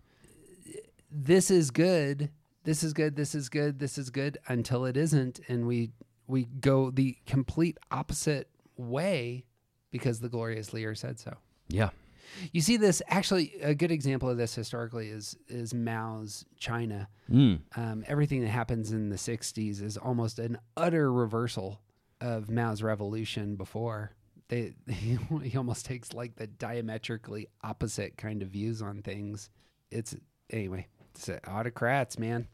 [1.11, 2.31] This is good.
[2.65, 3.17] This is good.
[3.17, 3.79] This is good.
[3.79, 5.93] This is good until it isn't, and we
[6.27, 9.45] we go the complete opposite way
[9.91, 11.37] because the glorious leader said so.
[11.69, 11.91] Yeah.
[12.53, 17.09] You see this actually a good example of this historically is is Mao's China.
[17.31, 17.61] Mm.
[17.77, 21.81] Um, everything that happens in the '60s is almost an utter reversal
[22.21, 24.13] of Mao's revolution before.
[24.49, 29.51] They he, he almost takes like the diametrically opposite kind of views on things.
[29.91, 30.15] It's
[30.51, 32.49] anyway, it's autocrats, man.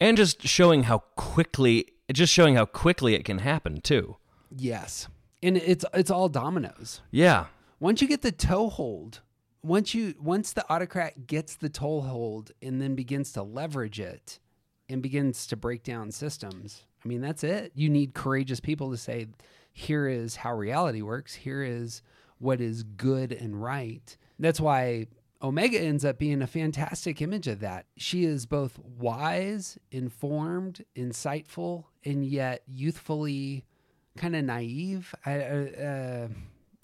[0.00, 4.16] And just showing how quickly, just showing how quickly it can happen too.
[4.56, 5.08] Yes,
[5.42, 7.00] and it's it's all dominoes.
[7.10, 7.46] Yeah.
[7.80, 9.20] once you get the toehold,
[9.62, 14.38] once you once the autocrat gets the toehold and then begins to leverage it
[14.88, 17.72] and begins to break down systems, I mean that's it.
[17.74, 19.26] You need courageous people to say,
[19.72, 21.34] here is how reality works.
[21.34, 22.02] Here is
[22.38, 24.16] what is good and right.
[24.38, 25.06] That's why
[25.40, 27.86] Omega ends up being a fantastic image of that.
[27.96, 33.64] She is both wise, informed, insightful, and yet youthfully
[34.16, 35.14] kind of naive.
[35.24, 36.28] I, uh, uh,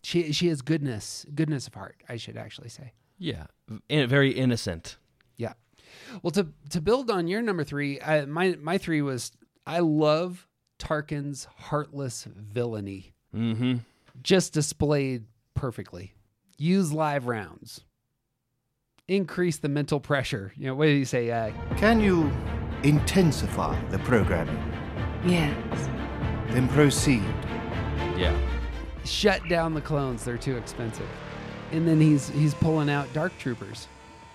[0.03, 1.96] she she has goodness, goodness of heart.
[2.09, 2.92] I should actually say.
[3.18, 3.46] Yeah.
[3.90, 4.98] and very innocent.
[5.37, 5.55] Yeah.
[6.22, 9.33] Well, to to build on your number three, I, my my three was
[9.66, 10.46] I love
[10.79, 13.77] Tarkin's heartless villainy, Mm-hmm.
[14.22, 15.24] just displayed
[15.55, 16.12] perfectly.
[16.59, 17.81] Use live rounds.
[19.09, 20.53] Increase the mental pressure.
[20.57, 21.31] You know what did he say?
[21.31, 22.31] Uh, Can you
[22.85, 24.57] intensify the programming?
[25.27, 25.88] Yes.
[26.50, 27.24] Then proceed.
[28.16, 28.38] Yeah.
[29.05, 31.09] shut down the clones they're too expensive
[31.72, 33.87] and then he's he's pulling out dark troopers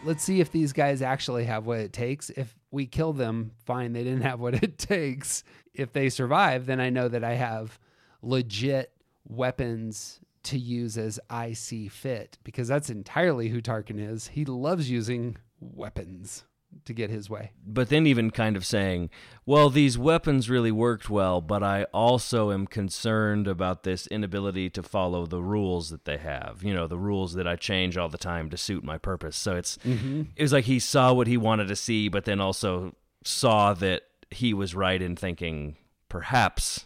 [0.04, 3.94] let's see if these guys actually have what it takes if we kill them fine
[3.94, 5.44] they didn't have what it takes.
[5.74, 7.80] If they survive then i know that i have
[8.22, 8.92] legit
[9.28, 14.28] weapons to use as i see fit because that's entirely who tarkin is.
[14.28, 16.44] He loves using weapons
[16.86, 19.10] to get his way but then even kind of saying,
[19.46, 24.84] well, these weapons really worked well, but I also am concerned about this inability to
[24.84, 26.64] follow the rules that they have.
[26.64, 29.38] You know, the rules that I change all the time to suit my purpose.
[29.38, 29.78] So it's
[30.36, 34.04] it was like he saw what he wanted to see, but then also saw that
[34.32, 35.78] he was right in thinking
[36.10, 36.86] perhaps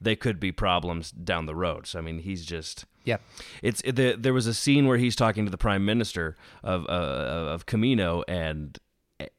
[0.00, 1.86] they could be problems down the road.
[1.86, 3.20] So I mean, he's just yep
[3.62, 6.86] it's it, the, there was a scene where he's talking to the prime minister of
[6.86, 8.78] uh, of Kamino and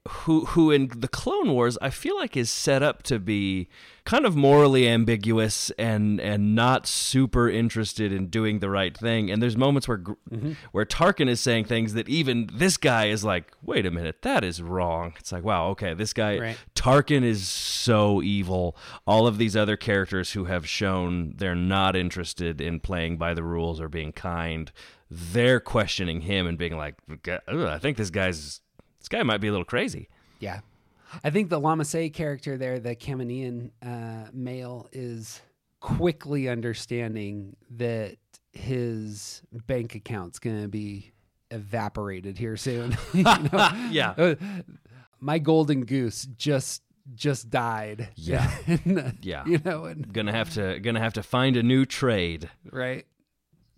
[0.07, 3.69] who who in the Clone Wars I feel like is set up to be
[4.03, 9.41] kind of morally ambiguous and and not super interested in doing the right thing and
[9.41, 10.53] there's moments where Gr- mm-hmm.
[10.71, 14.43] where Tarkin is saying things that even this guy is like wait a minute that
[14.43, 16.57] is wrong it's like wow okay this guy Right.
[16.75, 18.75] Tarkin is so evil.
[19.05, 23.43] All of these other characters who have shown they're not interested in playing by the
[23.43, 24.71] rules or being kind,
[25.09, 26.95] they're questioning him and being like,
[27.47, 28.60] I think this guy's
[29.01, 30.07] this guy might be a little crazy.
[30.39, 30.59] Yeah.
[31.23, 35.41] I think the Lama Su character there, the Kaminian uh, male, is
[35.81, 38.15] quickly understanding that
[38.53, 41.11] his bank account's going to be
[41.49, 42.95] evaporated here soon.
[43.13, 44.11] Yeah.
[44.17, 44.35] Uh,
[45.19, 46.81] My golden goose just
[47.15, 48.09] just died.
[48.15, 48.49] Yeah.
[48.67, 49.43] And, Yeah.
[49.45, 52.49] You know, and Gonna have to gonna have to find a new trade.
[52.71, 53.05] right?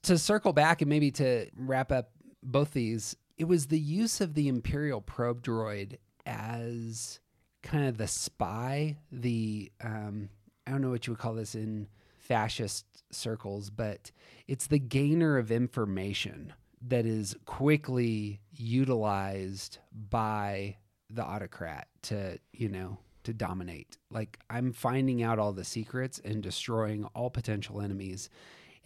[0.04, 2.12] To circle back and maybe to wrap up
[2.44, 7.20] both these, it was the use of the Imperial probe droid as
[7.62, 10.30] kind of the spy, the um,
[10.68, 14.12] I don't know what you would call this in fascist circles, but
[14.48, 20.78] it's the gainer of information that is quickly utilized by
[21.10, 23.98] the autocrat to, you know, to dominate.
[24.10, 28.30] Like I'm finding out all the secrets and destroying all potential enemies.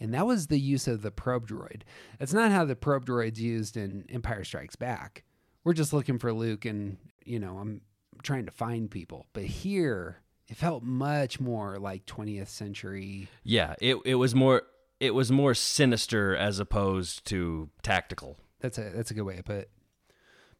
[0.00, 1.82] And that was the use of the probe droid.
[2.18, 5.24] That's not how the probe droid's used in Empire Strikes Back.
[5.64, 7.80] We're just looking for Luke and, you know, I'm
[8.22, 9.26] trying to find people.
[9.32, 13.28] But here, it felt much more like 20th century.
[13.44, 14.62] Yeah, it it was more
[15.00, 18.38] it was more sinister as opposed to tactical.
[18.60, 19.70] That's a that's a good way to put it.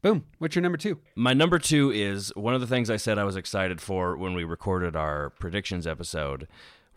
[0.00, 0.26] Boom.
[0.38, 0.96] What's your number 2?
[1.16, 4.32] My number two is one of the things I said I was excited for when
[4.32, 6.46] we recorded our predictions episode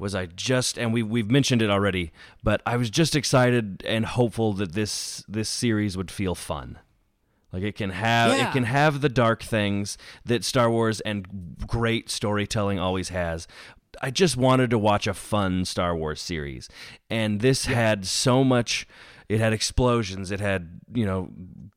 [0.02, 2.12] was I just and we we've mentioned it already,
[2.44, 6.80] but I was just excited and hopeful that this this series would feel fun.
[7.54, 8.50] Like it can have Yeah.
[8.50, 13.48] it can have the dark things that Star Wars and great storytelling always has.
[14.02, 16.68] I just wanted to watch a fun Star Wars series.
[17.10, 18.88] And this had so much
[19.30, 21.30] it had explosions, it had, you know,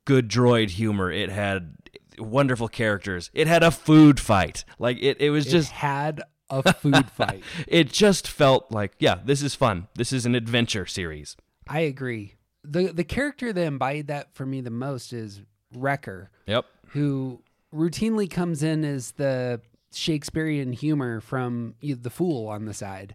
[0.07, 1.77] good droid humor, it had
[2.19, 3.31] wonderful characters.
[3.35, 4.65] It had a food fight.
[4.79, 7.43] Like it it was It just had a food fight.
[7.67, 9.89] it just felt like, yeah, this is fun.
[9.95, 11.37] This is an adventure series.
[11.69, 12.35] I agree.
[12.63, 15.43] The the character that embodied that for me the most is
[15.75, 16.65] Wrecker, Yep.
[16.89, 17.43] who
[17.75, 19.61] routinely comes in as the
[19.93, 23.15] Shakespearean humor from the fool on the side.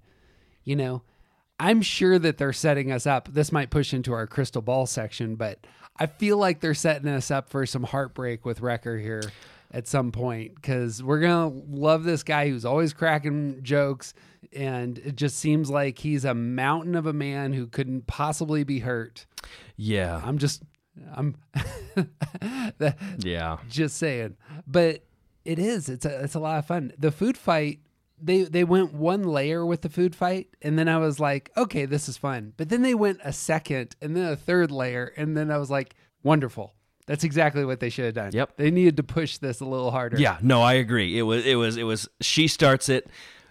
[0.63, 1.01] You know,
[1.59, 3.27] I'm sure that they're setting us up.
[3.33, 5.59] This might push into our crystal ball section, but
[5.97, 9.23] I feel like they're setting us up for some heartbreak with Wrecker here
[9.71, 14.13] at some point because we're gonna love this guy who's always cracking jokes,
[14.53, 18.79] and it just seems like he's a mountain of a man who couldn't possibly be
[18.79, 19.25] hurt.
[19.75, 20.21] Yeah.
[20.25, 20.63] I'm just,
[21.13, 21.35] I'm
[22.79, 23.57] that- yeah.
[23.69, 24.37] just saying.
[24.67, 25.03] But
[25.45, 25.89] it is.
[25.89, 26.93] It's a it's a lot of fun.
[26.97, 27.79] The food fight.
[28.21, 31.85] They they went one layer with the food fight, and then I was like, okay,
[31.85, 32.51] this is fun.
[32.57, 35.71] But then they went a second, and then a third layer, and then I was
[35.71, 36.73] like, wonderful.
[37.09, 38.29] That's exactly what they should have done.
[38.33, 38.57] Yep.
[38.57, 40.19] They needed to push this a little harder.
[40.19, 41.17] Yeah, no, I agree.
[41.17, 43.09] It was it was it was she starts it,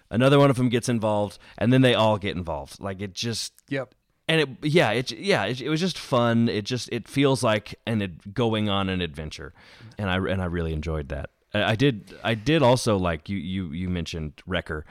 [0.09, 2.79] another one of them gets involved, and then they all get involved.
[2.79, 3.93] Like it just Yep.
[4.29, 6.47] and it yeah, it yeah, it, it was just fun.
[6.47, 9.53] It just it feels like an ad, going on an adventure.
[9.97, 11.29] And I and I really enjoyed that.
[11.53, 14.85] I I did I did also like you you you mentioned Wrecker.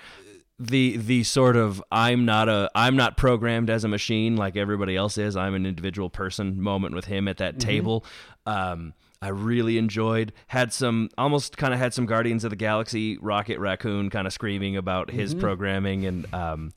[0.60, 4.96] The the sort of I'm not a I'm not programmed as a machine like everybody
[4.96, 5.36] else is.
[5.36, 8.04] I'm an individual person moment with him at that table.
[8.44, 13.18] Um I really enjoyed had some almost kind of had some Guardians of the Galaxy
[13.18, 16.72] Rocket Raccoon kind of screaming about his programming and um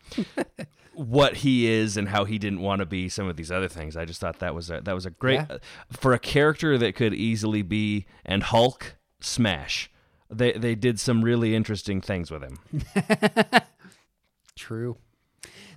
[0.94, 3.98] what he is and how he didn't want to be some of these other things.
[3.98, 5.58] I just thought that was a, that was a great Yeah.
[5.92, 9.90] for a character that could easily be and Hulk smash.
[10.30, 12.60] They they did some really interesting things with him.
[14.72, 14.96] True.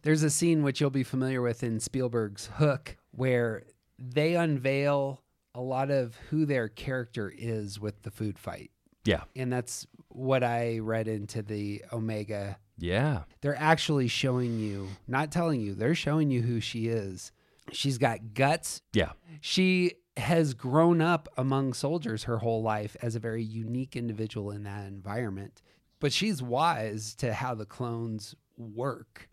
[0.03, 3.65] There's a scene which you'll be familiar with in Spielberg's Hook where
[3.99, 5.21] they unveil
[5.53, 8.71] a lot of who their character is with the food fight.
[9.05, 9.25] Yeah.
[9.35, 12.57] And that's what I read into the Omega.
[12.79, 13.25] Yeah.
[13.41, 17.33] They're actually showing you, not telling you, they're showing you who she is.
[17.73, 18.81] She's got guts.
[18.93, 19.11] Yeah.
[19.41, 24.63] She has grown up among soldiers her whole life as a very unique individual in
[24.63, 25.63] that environment.
[25.99, 29.29] But she's wise to how the clones work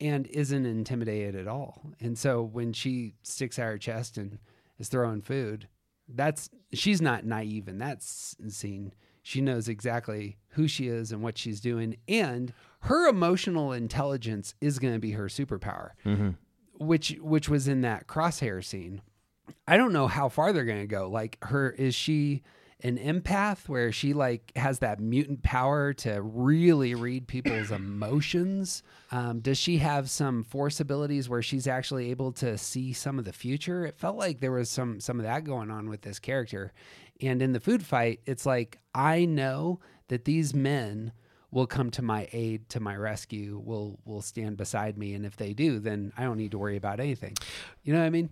[0.00, 1.82] and isn't intimidated at all.
[2.00, 4.38] And so when she sticks out her chest and
[4.78, 5.68] is throwing food,
[6.08, 8.92] that's she's not naive in that scene.
[9.22, 14.78] She knows exactly who she is and what she's doing, and her emotional intelligence is
[14.78, 16.30] going to be her superpower, mm-hmm.
[16.78, 19.02] which which was in that crosshair scene.
[19.66, 21.10] I don't know how far they're going to go.
[21.10, 22.42] Like her, is she
[22.80, 28.82] an empath where she like has that mutant power to really read people's emotions?
[29.10, 33.24] Um, does she have some force abilities where she's actually able to see some of
[33.24, 33.84] the future?
[33.84, 36.72] It felt like there was some some of that going on with this character.
[37.20, 41.12] And in the food fight, it's like I know that these men
[41.50, 45.36] will come to my aid, to my rescue, will will stand beside me, and if
[45.36, 47.36] they do, then I don't need to worry about anything.
[47.82, 48.30] You know what I mean?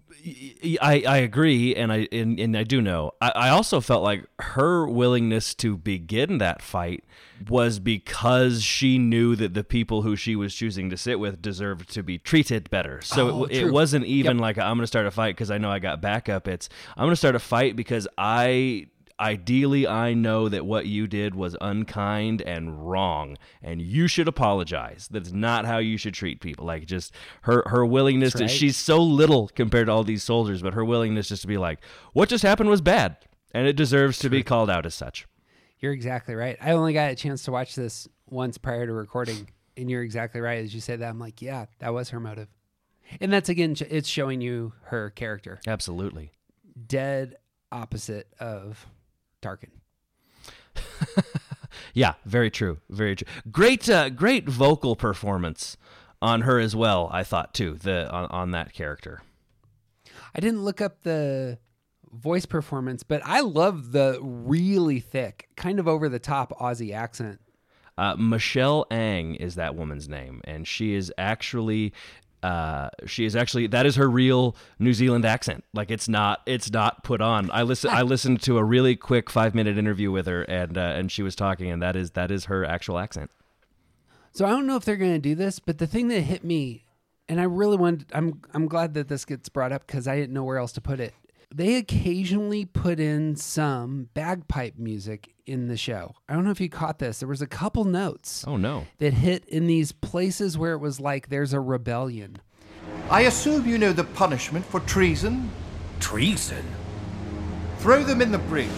[0.83, 3.13] I, I agree, and I and, and I do know.
[3.21, 7.05] I, I also felt like her willingness to begin that fight
[7.49, 11.91] was because she knew that the people who she was choosing to sit with deserved
[11.91, 13.01] to be treated better.
[13.03, 15.59] So Oh, it, it wasn't even like I'm going to start a fight because I
[15.59, 16.49] know I got backup.
[16.49, 21.07] It's I'm going to start a fight because I ideally I know that what you
[21.07, 25.09] did was unkind and wrong and you should apologize.
[25.11, 26.67] That's not how you should treat people.
[26.67, 30.63] Like just her her willingness That's to she's so little compared to all these soldiers,
[30.63, 31.81] but her willingness just to be like,
[32.13, 33.17] what just happened was bad
[33.53, 35.27] and it deserves to be called out as such.
[35.79, 36.57] You're exactly right.
[36.61, 40.41] I only got a chance to watch this once prior to recording, and you're exactly
[40.41, 40.63] right.
[40.65, 42.49] As you say that, I'm like, yeah, that was her motive.
[43.21, 45.61] And that's again, it's showing you her character.
[45.67, 46.33] Absolutely.
[46.87, 47.37] Dead
[47.71, 48.87] opposite of
[49.47, 49.71] Tarkin.
[51.97, 52.79] Yeah, very true.
[52.91, 53.27] Very true.
[53.51, 55.79] Great, uh, great vocal performance
[56.21, 57.09] on her as well.
[57.11, 59.23] I thought too the on, on that character.
[60.35, 61.59] I didn't look up the
[62.13, 67.41] voice performance, but I love the really thick, kind of over the top Aussie accent.
[67.97, 71.95] Uh, Michelle Ang is that woman's name, and she is actually.
[72.43, 75.65] Uh, she is actually that is her real New Zealand accent.
[75.75, 77.51] Like it's not it's not put on.
[77.51, 80.81] I listen I listened to a really quick five minute interview with her, and uh,
[80.81, 83.31] and she was talking, and that is that is her actual accent.
[84.33, 86.45] So I don't know if they're going to do this, but the thing that hit
[86.45, 86.85] me,
[87.27, 90.35] and I really wanted, I'm I'm glad that this gets brought up because I didn't
[90.35, 91.15] know where else to put it.
[91.55, 96.15] They occasionally put in some bagpipe music in the show.
[96.29, 97.21] I don't know if you caught this.
[97.21, 98.87] There was a couple notes Oh no!
[98.99, 102.39] that hit in these places where it was like there's a rebellion.
[103.11, 105.51] I assume you know the punishment for treason?
[106.01, 106.65] Treason?
[107.79, 108.69] Throw them in the brig.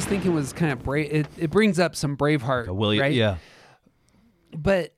[0.00, 1.12] Was thinking was kind of brave.
[1.12, 3.12] It, it brings up some Braveheart, A William, right?
[3.12, 3.36] yeah,
[4.56, 4.94] but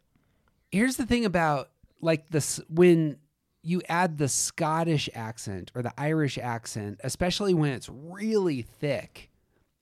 [0.71, 3.17] here's the thing about like this when
[3.63, 9.31] you add the Scottish accent or the Irish accent, especially when it's really thick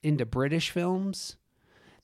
[0.03, 1.37] into British films,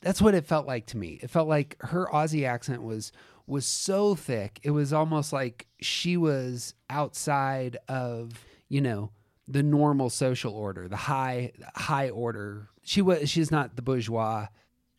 [0.02, 1.18] that's what it felt like to me.
[1.22, 3.12] It felt like her Aussie accent was
[3.46, 4.60] was so thick.
[4.62, 9.10] It was almost like she was outside of, you know,
[9.48, 12.68] the normal social order, the high high order.
[12.86, 14.46] She was she's not the bourgeois.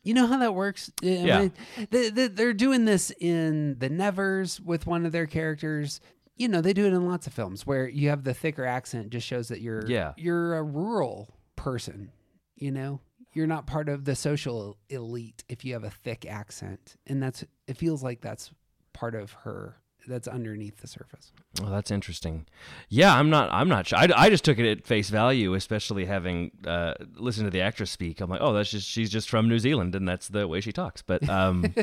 [0.03, 0.91] You know how that works?
[1.01, 1.39] I Yeah.
[1.39, 1.51] mean,
[1.89, 5.99] they, they, they're doing this in The Nevers with one of their characters.
[6.35, 9.09] You know, they do it in lots of films where you have the thicker accent
[9.09, 10.13] just shows that you're Yeah.
[10.17, 12.11] you're a rural person,
[12.55, 13.01] you know?
[13.33, 16.95] You're not part of the social elite if you have a thick accent.
[17.07, 18.51] And that's it feels like that's
[18.93, 21.31] part of her that's underneath the surface.
[21.61, 22.45] Well, that's interesting.
[22.89, 23.49] Yeah, I'm not.
[23.51, 23.99] I'm not sure.
[23.99, 27.91] I, I just took it at face value, especially having uh, listened to the actress
[27.91, 28.21] speak.
[28.21, 30.71] I'm like, oh, that's just she's just from New Zealand, and that's the way she
[30.71, 31.01] talks.
[31.01, 31.73] But um,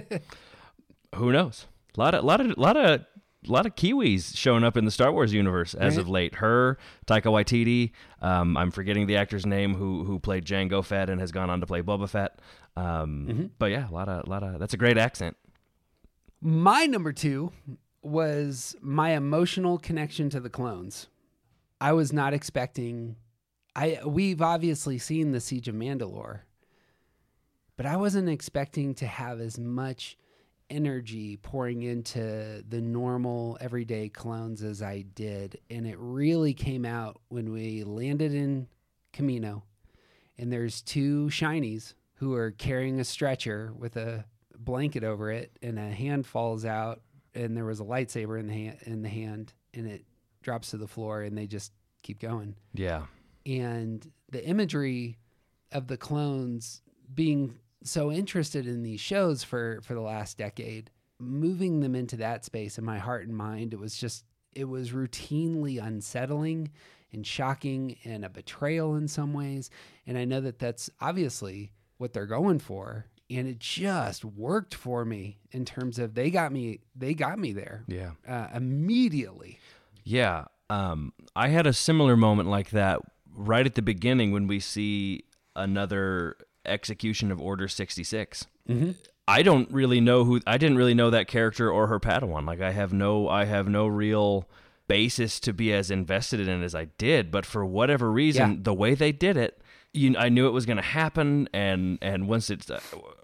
[1.14, 1.66] who knows?
[1.96, 3.04] A lot of, lot of, lot of,
[3.46, 6.00] lot of Kiwis showing up in the Star Wars universe as Right.
[6.00, 6.34] of late.
[6.37, 7.92] Her, Taika Waititi.
[8.20, 11.60] Um, I'm forgetting the actor's name who who played Jango Fett and has gone on
[11.60, 12.38] to play Boba Fett.
[12.76, 14.58] Um, But yeah, a lot of, a lot of.
[14.58, 15.37] That's a great accent.
[16.40, 17.52] My number two
[18.04, 21.08] was my emotional connection to the clones.
[21.80, 23.16] I was not expecting.
[23.74, 26.40] I we've obviously seen the Siege of Mandalore,
[27.76, 30.16] but I wasn't expecting to have as much
[30.70, 37.20] energy pouring into the normal everyday clones as I did, and it really came out
[37.28, 38.68] when we landed in
[39.12, 39.62] Kamino,
[40.38, 44.24] and there's two shinies who are carrying a stretcher with a
[44.56, 47.02] blanket over it, and a hand falls out,
[47.35, 50.05] and there was a lightsaber in the hand, in the hand, and it
[50.42, 53.07] drops to the floor, and they just keep going Yeah.
[53.47, 55.18] and the imagery
[55.73, 56.83] of the clones
[57.14, 62.44] being so interested in these shows for for the last decade moving them into that
[62.44, 66.70] space in my heart and mind it was just it was routinely unsettling
[67.12, 69.70] and shocking and a betrayal in some ways
[70.07, 75.04] and i know that that's obviously what they're going for and it just worked for
[75.04, 78.10] me in terms of they got me they got me there Yeah.
[78.28, 79.58] uh, immediately
[80.04, 80.44] Yeah.
[80.70, 83.00] Um, I had a similar moment like that
[83.34, 85.24] right at the beginning when we see
[85.56, 88.46] another execution of Order 66.
[89.26, 92.46] I don't really know who I didn't really know that character or her Padawan.
[92.46, 94.48] Like I have no I have no real
[94.88, 98.57] basis to be as invested in it as I did, but for whatever reason, Yeah.
[98.62, 99.61] the way they did it,
[99.95, 102.80] you, I knew it was going to happen and and once it uh,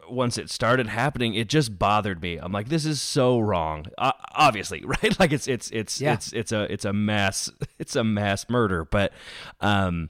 [0.09, 2.37] once it started happening, it just bothered me.
[2.39, 3.87] I'm like this is so wrong.
[3.99, 5.19] Uh, obviously, right?
[5.21, 6.15] Like it's it's it's Yeah.
[6.15, 9.13] it's it's a it's a mass it's a mass murder, but
[9.61, 10.09] um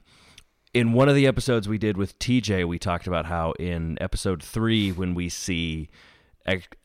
[0.73, 4.41] in one of the episodes we did with TJ, we talked about how in episode
[4.41, 5.89] three, when we see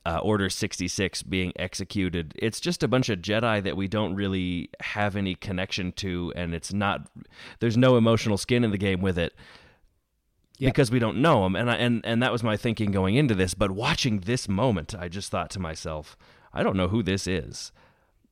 [0.04, 4.70] uh, Order 66 being executed, it's just a bunch of Jedi that we don't really
[4.80, 7.08] have any connection to, and it's not,
[7.60, 9.34] there's no emotional skin in the game with it.
[10.58, 10.72] Yep.
[10.72, 11.54] Because we don't know him.
[11.54, 13.52] and I, and and that was my thinking going into this.
[13.52, 16.16] But watching this moment, I just thought to myself,
[16.52, 17.72] I don't know who this is,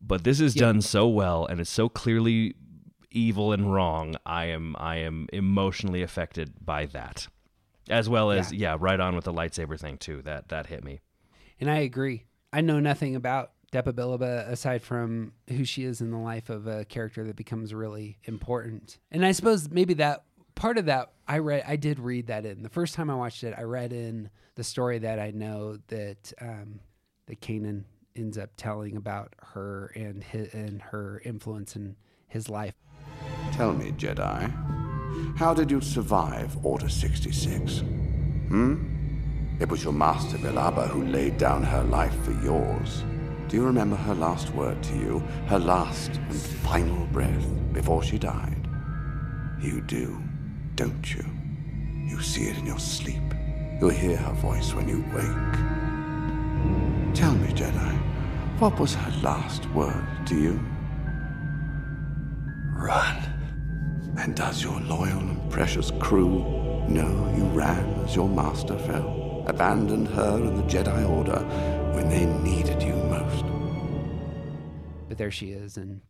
[0.01, 2.55] but this is done so well and it's so clearly
[3.11, 4.17] evil and wrong.
[4.25, 7.29] I am I am emotionally affected by that,
[7.91, 10.23] as well as yeah, right on with the lightsaber thing too.
[10.23, 11.01] That that hit me.
[11.61, 12.25] And I agree.
[12.53, 16.67] I know nothing about Depa Billaba aside from who she is in the life of
[16.67, 18.99] a character that becomes really important.
[19.11, 22.63] And I suppose maybe that part of that I read I did read that in.
[22.63, 26.33] The first time I watched it, I read in the story that I know that
[26.41, 26.81] um
[27.27, 27.85] that Kanan
[28.17, 31.97] ends up telling about her and his, and her influence in
[32.29, 32.75] his life.
[33.53, 34.53] Tell me, Jedi,
[35.37, 37.81] how did you survive Order 66?
[38.49, 38.95] Hmm?
[39.61, 43.05] It was your master Billaba who laid down her life for yours.
[43.49, 45.19] Do you remember her last word to you?
[45.47, 48.69] Her last and final breath before she died?
[49.61, 50.21] You do,
[50.77, 51.25] don't you?
[52.07, 53.23] You see it in your sleep.
[53.81, 55.55] You'll hear her voice when you wake.
[57.15, 57.99] Tell me, Jedi,
[58.59, 60.61] what was her last word to you?
[62.77, 63.23] Run.
[64.19, 66.41] And does your loyal and precious crew
[66.89, 71.41] know you ran as your master fell, abandoned her and the Jedi Order
[71.95, 73.45] when they needed you most?
[75.09, 76.01] but there she is and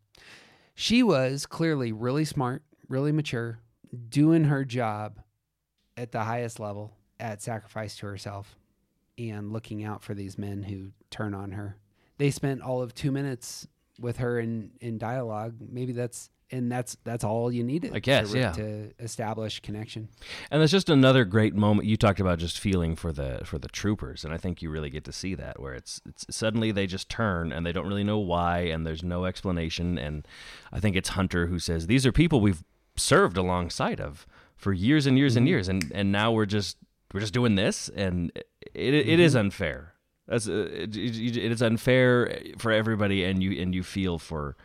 [0.74, 3.58] she was clearly really smart really mature
[3.94, 5.20] doing her job
[5.96, 8.56] at the highest level at sacrifice to herself
[9.16, 11.76] and looking out for these men who turn on her
[12.18, 13.66] they spent all of two minutes
[14.00, 18.32] with her in in dialogue maybe that's and that's that's all you needed I guess,
[18.32, 18.52] to, yeah.
[18.52, 20.08] to establish connection
[20.50, 21.88] And that's just another great moment.
[21.88, 24.90] You talked about just feeling for the for the troopers, and I think you really
[24.90, 28.04] get to see that where it's, it's suddenly they just turn and they don't really
[28.04, 29.98] know why, and there's no explanation.
[29.98, 30.26] And
[30.72, 32.62] I think it's Hunter who says these are people we've
[32.96, 34.26] served alongside of
[34.56, 36.76] for years and years and years, and and now we're just
[37.12, 38.32] we're just doing this, and
[38.74, 39.94] it it is unfair.
[40.26, 44.56] That's uh, it, it, it is unfair for everybody, and you and you feel for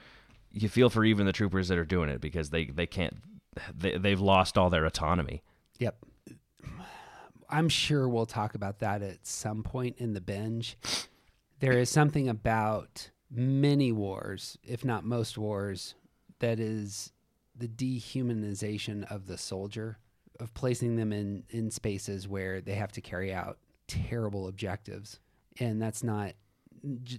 [0.52, 3.18] you feel for even the troopers that are doing it because they they can't
[3.76, 5.44] they, they've lost all their autonomy.
[5.80, 5.98] Yep.
[7.50, 10.78] I'm sure we'll talk about that at some point in the binge.
[11.60, 15.96] There is something about many wars, if not most wars,
[16.40, 17.12] that is
[17.60, 19.98] the dehumanization of the soldier,
[20.40, 23.58] of placing them in, in spaces where they have to carry out
[23.88, 25.20] terrible objectives.
[25.60, 26.34] And that's not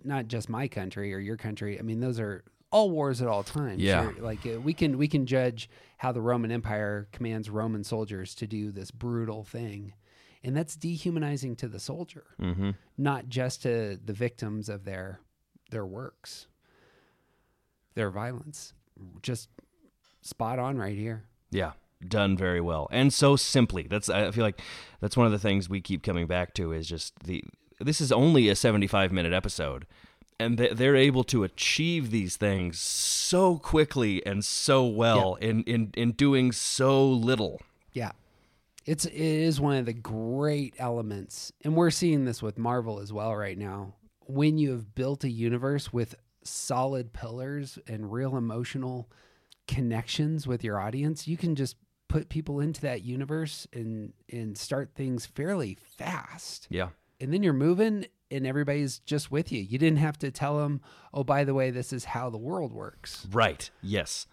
[0.04, 1.78] not just my country or your country.
[1.78, 3.82] I mean, those are all wars at all times.
[3.82, 4.04] Yeah.
[4.12, 5.68] Sure, like uh, we can we can judge
[5.98, 9.92] how the Roman Empire commands Roman soldiers to do this brutal thing,
[10.42, 12.70] and that's dehumanizing to the soldier, Mm-hmm.
[12.96, 15.20] not just to the victims of their
[15.70, 16.46] their works,
[17.94, 18.72] their violence.
[19.22, 19.48] Just
[20.22, 21.24] spot on right here.
[21.50, 21.72] Yeah,
[22.06, 23.84] done very well and so simply.
[23.88, 24.60] That's I feel like
[25.00, 27.42] that's one of the things we keep coming back to is just the
[27.80, 29.86] this is only a 75 minute episode
[30.38, 35.90] and they- they're able to achieve these things so quickly and so well in, in
[35.96, 37.60] in doing so little.
[37.92, 38.12] Yeah.
[38.86, 41.52] It's it is one of the great elements.
[41.64, 43.94] And we're seeing this with Marvel as well right now.
[44.26, 46.14] When you have built a universe with
[46.44, 49.10] solid pillars and real emotional
[49.70, 51.76] connections with your audience, you can just
[52.08, 56.66] put people into that universe and and start things fairly fast.
[56.68, 56.88] Yeah.
[57.20, 59.60] And then you're moving and everybody's just with you.
[59.60, 60.80] You didn't have to tell them,
[61.14, 63.70] "Oh, by the way, this is how the world works." Right.
[63.80, 64.26] Yes.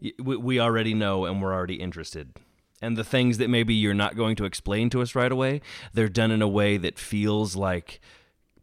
[0.00, 2.36] We, we already know and we're already interested.
[2.80, 5.60] And the things that maybe you're not going to explain to us right away,
[5.92, 8.00] they're done in a way that feels like,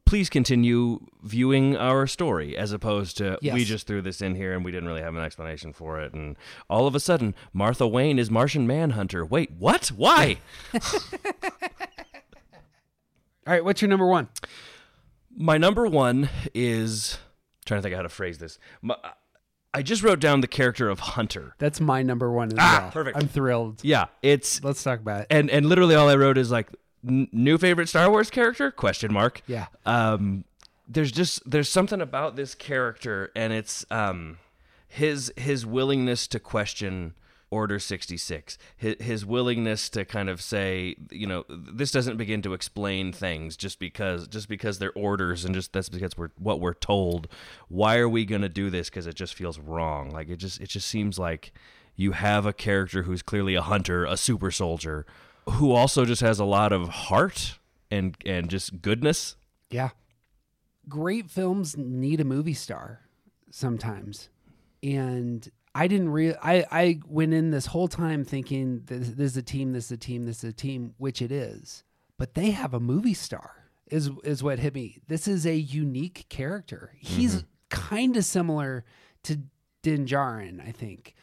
[0.05, 4.65] please continue viewing our story, as opposed to, we just threw this in here and
[4.65, 6.13] we didn't really have an explanation for it.
[6.13, 6.35] And
[6.69, 9.23] all of a sudden, Martha Wayne is Martian Manhunter.
[9.25, 9.87] Wait, what?
[9.89, 10.37] Why?
[13.47, 14.29] All right, what's your number 1?
[15.35, 17.17] My number one is
[17.65, 18.59] trying to think how to phrase this.
[18.81, 18.95] My,
[19.73, 21.55] I just wrote down the character of Hunter.
[21.57, 22.91] That's my number 1 as Ah, well.
[22.91, 23.17] perfect.
[23.17, 23.79] I'm thrilled.
[23.83, 25.27] Yeah, it's Let's talk about it.
[25.29, 26.69] and and literally all I wrote is like
[27.07, 29.41] n- new favorite Star Wars character question mark.
[29.47, 29.67] Yeah.
[29.85, 30.45] Um,
[30.87, 34.37] there's just there's something about this character, and it's um,
[34.87, 37.13] his his willingness to question
[37.51, 42.53] Order 66, his, his willingness to kind of say, you know, this doesn't begin to
[42.53, 46.73] explain things just because just because they're orders and just that's because we're what we're
[46.73, 47.27] told.
[47.67, 48.89] Why are we going to do this?
[48.89, 50.11] Because it just feels wrong.
[50.11, 51.51] Like it just it just seems like
[51.97, 55.05] you have a character who's clearly a hunter, a super soldier,
[55.49, 59.35] who also just has a lot of heart and and just goodness.
[59.69, 59.89] Yeah.
[60.87, 63.01] Great films need a movie star
[63.49, 64.29] sometimes.
[64.83, 69.37] And I didn't real I, I went in this whole time thinking this, this is
[69.37, 71.83] a team, this is a team, this is a team, which it is.
[72.17, 73.67] But they have a movie star.
[73.87, 74.99] is is what hit me.
[75.07, 76.93] This is a unique character.
[76.97, 77.47] He's mm-hmm.
[77.69, 78.85] kind of similar
[79.23, 79.39] to
[79.81, 81.15] Din Djarin, I think.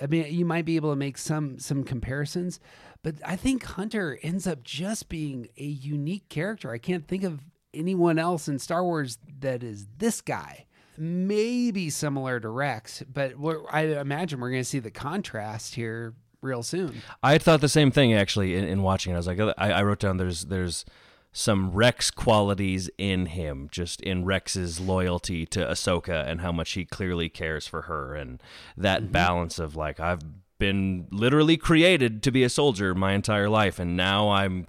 [0.00, 2.60] I mean, you might be able to make some some comparisons,
[3.06, 6.72] but I think Hunter ends up just being a unique character.
[6.72, 7.40] I can't think of
[7.72, 10.66] anyone else in Star Wars that is this guy.
[10.98, 13.34] Maybe similar to Rex, but
[13.70, 17.00] I imagine we're going to see the contrast here real soon.
[17.22, 19.14] I thought the same thing actually in, in watching it.
[19.14, 20.84] I was like, I, I wrote down there's there's
[21.32, 26.84] some Rex qualities in him, just in Rex's loyalty to Ahsoka and how much he
[26.84, 28.42] clearly cares for her, and
[28.76, 29.12] that mm-hmm.
[29.12, 30.22] balance of like I've
[30.58, 34.66] been literally created to be a soldier my entire life, and now I'm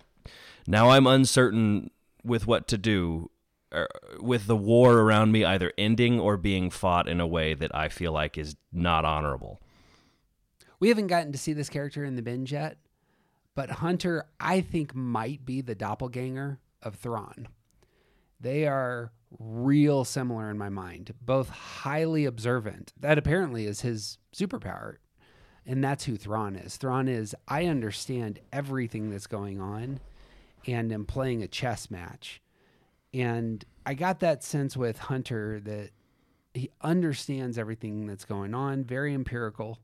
[0.67, 1.91] now I'm uncertain
[2.23, 3.31] with what to do.
[3.73, 3.88] er,
[4.19, 7.89] With the war around me either ending or being fought in a way that I
[7.89, 9.61] feel like is not honorable.
[10.79, 12.77] We haven't gotten to see this character in the binge yet,
[13.55, 17.47] but Hunter, I think, might be the doppelganger of Thrawn.
[18.39, 22.93] They are real similar in my mind, both highly observant.
[22.99, 24.97] That apparently is his superpower.
[25.68, 26.78] And that's who Thrawn is.
[26.78, 29.99] Thrawn is, I understand everything that's going on
[30.65, 32.41] and am playing a chess match.
[33.13, 35.89] And I got that sense with Hunter that
[36.53, 39.80] he understands everything that's going on, very empirical,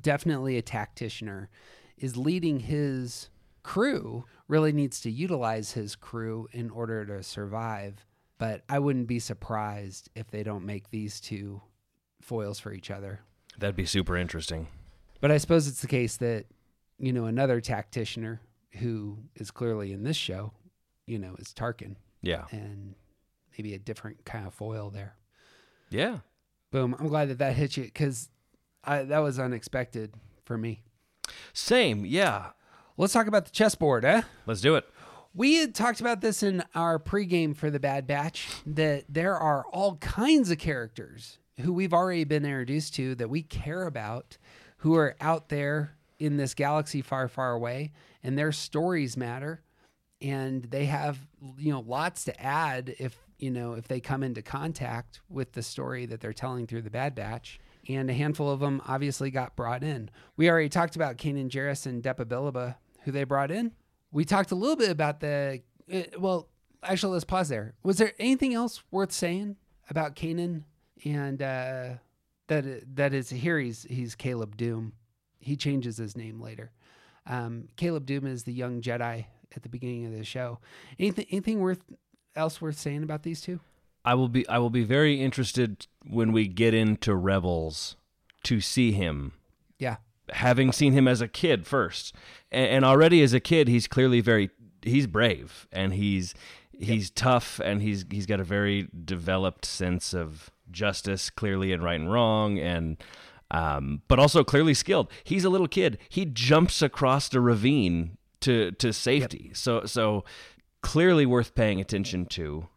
[0.00, 1.48] definitely a tacticianer,
[1.96, 3.30] is leading his
[3.62, 8.04] crew, really needs to utilize his crew in order to survive.
[8.38, 11.62] But I wouldn't be surprised if they don't make these two
[12.20, 13.20] foils for each other.
[13.58, 14.68] That'd be super interesting.
[15.20, 16.46] But I suppose it's the case that,
[16.98, 18.38] you know, another tacticianer
[18.72, 20.52] who is clearly in this show,
[21.06, 21.96] you know, is Tarkin.
[22.22, 22.44] Yeah.
[22.50, 22.94] And
[23.56, 25.16] maybe a different kind of foil there.
[25.90, 26.18] Yeah.
[26.70, 26.94] Boom.
[26.98, 28.28] I'm glad that that hit you because
[28.86, 30.14] that was unexpected
[30.44, 30.82] for me.
[31.52, 32.04] Same.
[32.04, 32.50] Yeah.
[32.96, 34.22] Let's talk about the chessboard, eh?
[34.46, 34.84] Let's do it.
[35.34, 39.64] We had talked about this in our pregame for the Bad Batch that there are
[39.72, 44.38] all kinds of characters who we've already been introduced to that we care about
[44.80, 49.62] who are out there in this galaxy far, far away, and their stories matter.
[50.22, 51.18] And they have,
[51.58, 55.62] you know, lots to add if, you know, if they come into contact with the
[55.62, 57.58] story that they're telling through the Bad Batch.
[57.88, 60.10] And a handful of them obviously got brought in.
[60.36, 63.72] We already talked about Kanan Jarrus and Depa Billaba, who they brought in.
[64.12, 65.62] We talked a little bit about the,
[65.92, 66.48] uh, well,
[66.82, 67.74] actually, let's pause there.
[67.82, 69.56] Was there anything else worth saying
[69.88, 70.64] about Kanan
[71.04, 71.88] and uh,
[72.50, 74.92] that that is here he's he's Caleb Dume.
[75.38, 76.72] He changes his name later.
[77.26, 79.24] Um, Caleb Dume is the young Jedi
[79.54, 80.58] at the beginning of the show.
[80.98, 81.82] Anything anything worth
[82.34, 83.60] else worth saying about these two?
[84.04, 87.96] I will be I will be very interested when we get into Rebels
[88.44, 89.32] to see him.
[89.78, 89.96] Yeah.
[90.30, 92.14] Having seen him as a kid first,
[92.50, 94.50] and, and already as a kid, he's clearly very
[94.82, 96.34] he's brave and he's
[96.72, 101.98] he's tough and he's he's got a very developed sense of justice, clearly and right
[101.98, 102.96] and wrong, and
[103.50, 105.10] um, but also clearly skilled.
[105.24, 105.98] He's a little kid.
[106.08, 109.50] He jumps across a ravine to to safety.
[109.54, 110.24] So so
[110.82, 112.68] clearly worth paying attention to.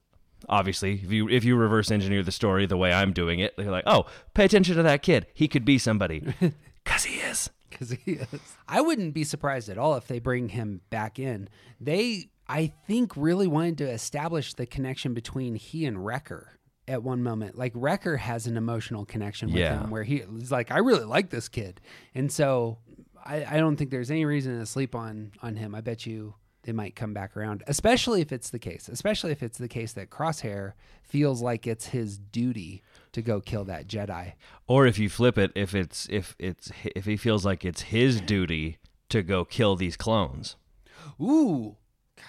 [0.50, 3.72] Obviously, if you if you reverse engineer the story the way I'm doing it, you're
[3.72, 5.28] like, oh, pay attention to that kid.
[5.34, 6.34] He could be somebody,
[6.86, 7.50] cause he is.
[7.70, 8.28] Because he is.
[8.68, 11.50] I wouldn't be surprised at all if they bring him back in.
[11.82, 17.24] They, I think, really wanted to establish the connection between he and Wrecker at one
[17.24, 17.58] moment.
[17.58, 19.82] Like Wrecker has an emotional connection with Yeah.
[19.84, 21.80] him where he, he's like, I really like this kid,
[22.16, 22.80] and so
[23.26, 25.74] I, I don't think there's any reason to sleep on on him.
[25.76, 28.88] I bet you they might come back around, especially if it's the case.
[28.88, 30.74] Especially if it's the case that Crosshair
[31.04, 34.34] feels like it's his duty to go kill that Jedi.
[34.68, 38.22] Or if you flip it, if it's if it's if he feels like it's his
[38.22, 38.78] duty
[39.10, 40.56] to go kill these clones.
[41.22, 41.76] Ooh,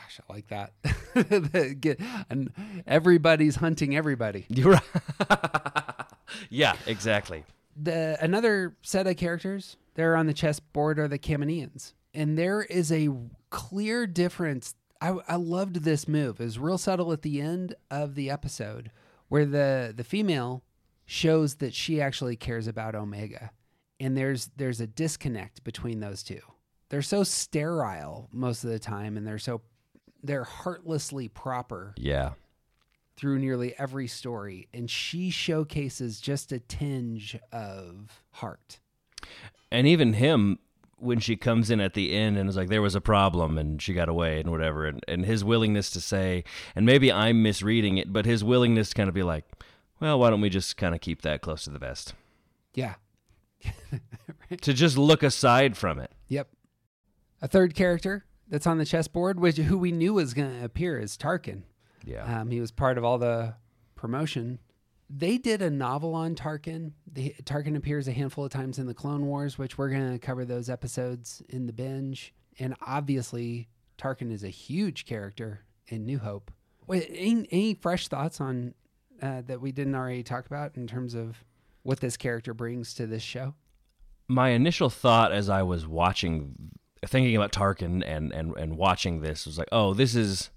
[0.03, 1.81] gosh, I like that.
[1.81, 2.51] Get, and
[2.87, 4.47] everybody's hunting everybody.
[4.49, 6.07] You're right.
[6.51, 7.45] yeah, exactly.
[7.81, 12.63] The another set of characters that are on the chessboard are the Kaminians, and there
[12.63, 13.09] is a
[13.51, 14.75] clear difference.
[15.01, 16.41] I, I loved this move.
[16.41, 18.91] It was real subtle at the end of the episode,
[19.29, 20.63] where the the female
[21.05, 23.51] shows that she actually cares about Omega,
[23.99, 26.41] and there's there's a disconnect between those two.
[26.91, 29.63] They're so sterile most of the time, and they're so
[30.25, 32.33] they're heartlessly proper Yeah.
[33.17, 38.81] through nearly every story, and she showcases just a tinge of heart.
[39.71, 40.59] And even him
[40.99, 43.81] when she comes in at the end and is like there was a problem and
[43.83, 46.45] she got away and whatever and, and his willingness to say
[46.75, 49.45] and maybe I'm misreading it, but his willingness to kind of be like,
[50.01, 52.15] Well, why don't we just kind of keep that close to the vest?
[52.75, 52.95] Yeah.
[54.61, 56.13] To just look aside from it.
[56.29, 56.49] Yep.
[57.43, 60.99] A third character that's on the chessboard, which who we knew was going to appear,
[60.99, 61.63] is Tarkin.
[62.05, 62.41] Yeah.
[62.41, 63.55] Um, he was part of all the
[63.95, 64.59] promotion.
[65.09, 66.93] They did a novel on Tarkin.
[67.11, 70.19] The, Tarkin appears a handful of times in the Clone Wars, which we're going to
[70.19, 72.35] cover those episodes in the binge.
[72.59, 73.69] And obviously,
[73.99, 76.51] Tarkin is a huge character in New Hope.
[76.87, 78.75] Wait, any, any fresh thoughts on
[79.23, 81.45] uh, that we didn't already talk about in terms of
[81.83, 83.55] what this character brings to this show?
[84.29, 86.71] my initial thought as I was watching,
[87.07, 90.51] thinking about Tarkin and and and watching this was like, oh, this is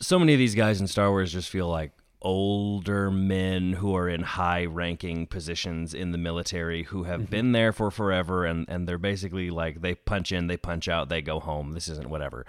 [0.00, 1.92] so many of these guys in Star Wars just feel like
[2.22, 7.30] older men who are in high ranking positions in the military who have mm-hmm.
[7.30, 11.10] been there for forever and and they're basically like they punch in they punch out
[11.10, 12.46] they go home this isn't whatever.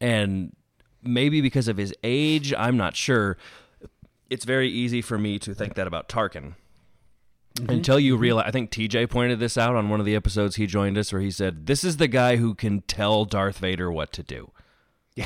[0.00, 0.54] And
[1.02, 3.36] maybe because of his age i'm not sure
[4.30, 6.54] it's very easy for me to think that about tarkin
[7.58, 7.70] Mm-hmm.
[7.70, 10.66] until you realize i think tj pointed this out on one of the episodes he
[10.66, 14.12] joined us where he said this is the guy who can tell darth vader what
[14.12, 14.50] to do.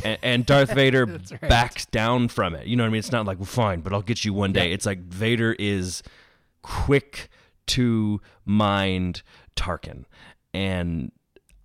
[0.05, 1.41] And, and darth vader right.
[1.43, 2.67] backs down from it.
[2.67, 2.99] You know what i mean?
[3.01, 4.73] It's not like well, fine but i'll get you one day.
[4.73, 6.03] It's like vader is
[6.63, 7.29] quick
[7.67, 9.23] to mind
[9.57, 10.05] tarkin.
[10.55, 11.13] And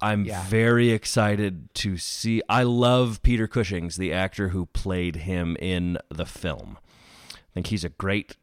[0.02, 0.44] i'm Yeah.
[0.48, 6.26] very excited to see i love peter cushing's the actor who played him in the
[6.26, 6.78] film.
[7.34, 8.36] I think he's a great,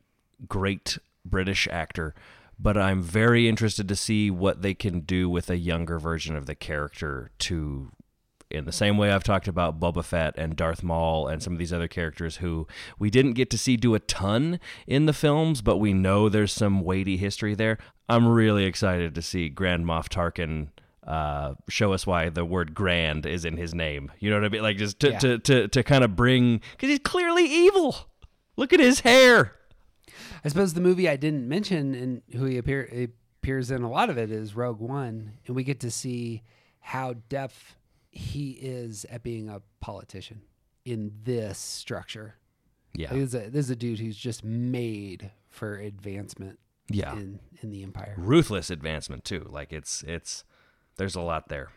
[0.49, 2.15] great British actor,
[2.59, 6.47] but I'm very interested to see what they can do with a younger version of
[6.47, 7.91] the character to
[8.51, 11.59] in the same way I've talked about Boba Fett and Darth Maul and some of
[11.59, 12.69] these other characters who
[13.01, 16.53] we didn't get to see do a ton in the films, but we know there's
[16.53, 17.79] some weighty history there.
[18.09, 20.69] I'm really excited to see Grand Moff Tarkin
[21.05, 24.13] uh, show us why the word grand is in his name.
[24.21, 24.63] You know what I mean?
[24.63, 25.19] Like just to, Yeah.
[25.19, 27.97] to, to, to kind of bring, because he's clearly evil.
[28.57, 29.53] Look at his hair.
[30.45, 33.09] I suppose the movie I didn't mention and who he appear,
[33.43, 36.43] appears in a lot of it is Rogue One, and we get to see
[36.81, 37.77] how depth
[38.11, 40.43] he is at being a politician
[40.85, 42.37] in this structure.
[42.95, 43.13] Yeah.
[43.13, 46.59] This is a, this is a dude who's just made for advancement
[46.89, 47.13] Yeah.
[47.15, 48.15] in, in the Empire.
[48.17, 49.47] Ruthless advancement too.
[49.51, 50.45] Like it's it's
[50.97, 51.71] there's a lot there.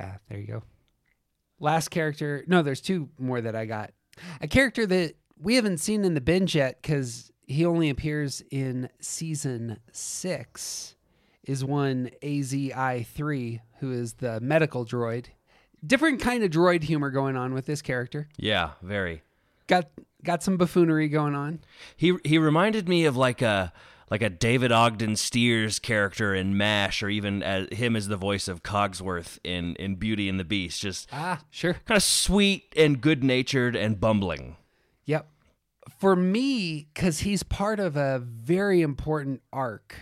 [0.00, 0.62] Yeah, there you go.
[1.60, 2.44] Last character.
[2.48, 3.92] No, there's two more that I got.
[4.40, 8.88] A character that we haven't seen in the binge yet because he only appears in
[9.00, 10.94] season six
[11.44, 15.26] is one AZ-3, who is the medical droid.
[15.86, 18.28] Different kind of droid humor going on with this character.
[18.38, 19.22] Yeah, very.
[19.66, 19.90] Got
[20.22, 21.60] got some buffoonery going on.
[21.96, 23.72] He he reminded me of like a
[24.10, 28.48] like a David Ogden Stiers character in MASH, or even as him as the voice
[28.48, 30.80] of Cogsworth in in Beauty and the Beast.
[30.80, 31.74] Just Ah, sure.
[31.84, 34.56] kind of sweet and good natured and bumbling.
[35.06, 35.28] Yep.
[35.98, 39.96] For me, because he's part of a very important arc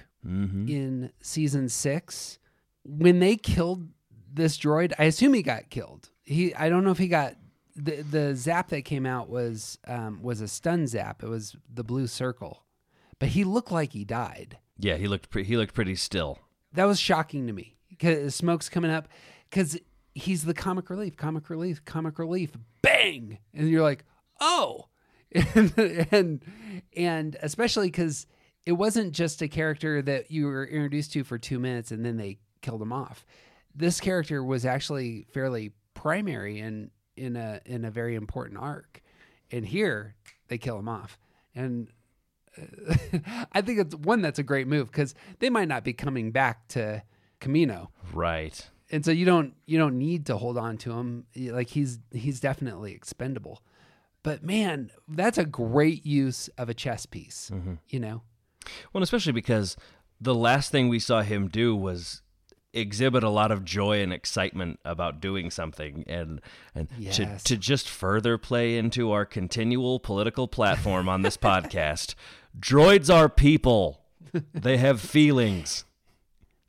[0.69, 2.39] in season six,
[2.85, 3.89] when they killed
[4.33, 6.11] this droid, I assume he got killed.
[6.23, 7.35] He, I don't know if he got
[7.75, 11.23] the the zap that came out was um, was a stun zap.
[11.23, 12.65] It was the blue circle,
[13.19, 14.59] but he looked like he died.
[14.79, 16.39] Yeah, he looked pre- he looked pretty still.
[16.73, 19.09] That was shocking to me because smoke's coming up
[19.51, 19.79] because
[20.15, 22.53] he's the comic relief, comic relief, comic relief.
[22.83, 24.05] Bang, and you're like,
[24.41, 24.87] oh,
[25.55, 25.73] and
[26.11, 26.45] and,
[26.97, 28.27] and especially because
[28.67, 32.17] it wasn't just a character that you were introduced to for two minutes and then
[32.17, 33.27] they killed him off.
[33.75, 39.03] This character was actually fairly primary in in a in a very important arc,
[39.51, 40.15] and here
[40.49, 41.19] they kill him off,
[41.55, 41.89] and
[42.59, 42.95] uh,
[43.53, 46.69] I think it's one that's a great move because they might not be coming back
[46.69, 47.03] to
[47.41, 48.69] Kamino, Right.
[48.91, 51.25] and so you don't you don't need to hold on to him.
[51.37, 53.63] Like he's he's definitely expendable.
[54.23, 57.51] But man, that's a great use of a chess piece.
[57.53, 57.75] Mm-hmm.
[57.89, 58.23] You know,
[58.93, 59.77] Well, especially because
[60.21, 62.23] the last thing we saw him do was
[62.75, 66.41] exhibit a lot of joy and excitement about doing something and
[66.75, 67.17] and Yes.
[67.17, 72.15] to to just further play into our continual political platform on this podcast
[72.59, 74.01] droids are people
[74.55, 75.85] they have feelings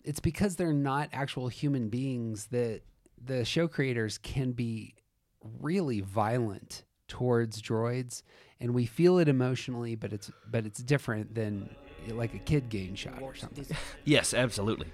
[0.03, 2.81] it's because they're not actual human beings that
[3.23, 4.95] the show creators can be
[5.41, 6.83] really violent
[7.13, 8.23] towards droids
[8.59, 11.69] and we feel it emotionally but it's but it's different than
[12.09, 13.65] like a kid getting shot or something
[14.03, 14.87] yes absolutely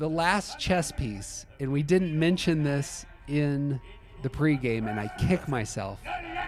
[0.00, 3.78] the last chess piece, and we didn't mention this in
[4.22, 6.00] the pregame, and I kick myself,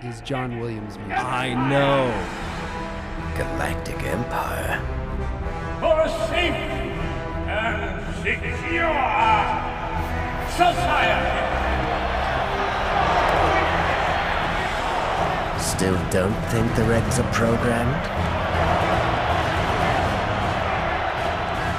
[0.03, 1.19] is John Williams' music.
[1.19, 2.09] i know
[3.37, 4.81] Galactic Empire.
[5.81, 6.55] for a safe
[7.47, 8.89] and secure
[10.57, 11.62] society.
[15.73, 17.97] Still don't think the regs are programmed?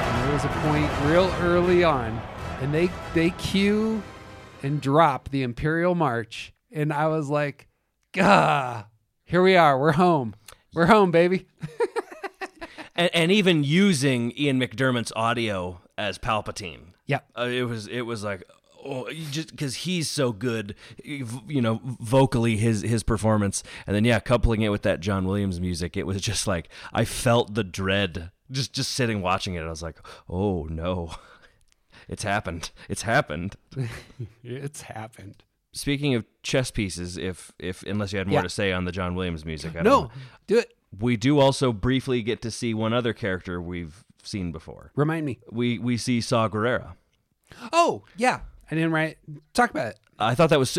[0.04, 2.20] And there was a point real early on,
[2.60, 4.02] and they they cue
[4.64, 7.68] and drop the Imperial March, and I was like,
[8.14, 8.86] "Gah,
[9.26, 9.80] Here we are.
[9.80, 10.36] We're home.
[10.74, 11.46] We're home, baby.
[12.96, 16.94] and, and even using Ian McDiarmid's audio as Palpatine.
[17.06, 17.20] Yeah.
[17.38, 18.44] Uh, it was it was like
[18.86, 24.20] oh just because he's so good you know vocally his his performance and then yeah
[24.20, 28.32] coupling it with that john williams music it was just like i felt the dread
[28.52, 29.98] just just sitting watching it i was like
[30.30, 31.12] oh no
[32.10, 33.56] it's happened it's happened
[34.44, 38.44] it's happened speaking of chess pieces if if unless you had more Yeah.
[38.44, 40.12] to say on the john williams music I don't No, know.
[40.48, 40.74] do it.
[41.00, 45.40] we do also briefly get to see one other character we've seen before Remind me.
[45.52, 46.94] we we see Saw Gerrera.
[47.74, 48.40] Oh, yeah.
[48.70, 49.18] I didn't write.
[49.54, 50.00] Talk about it.
[50.20, 50.78] I thought that was.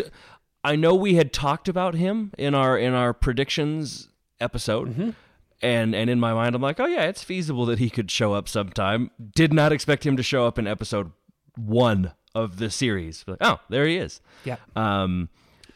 [0.63, 4.09] I know we had talked about him in our in our predictions
[4.39, 5.15] episode,
[5.61, 8.33] and and in my mind, I'm like, oh yeah, it's feasible that he could show
[8.33, 9.11] up sometime.
[9.35, 11.11] Did not expect him to show up in episode
[11.55, 13.23] one of the series.
[13.27, 14.21] Like, oh, there he is.
[14.43, 14.57] Yeah.
[14.75, 15.29] Um,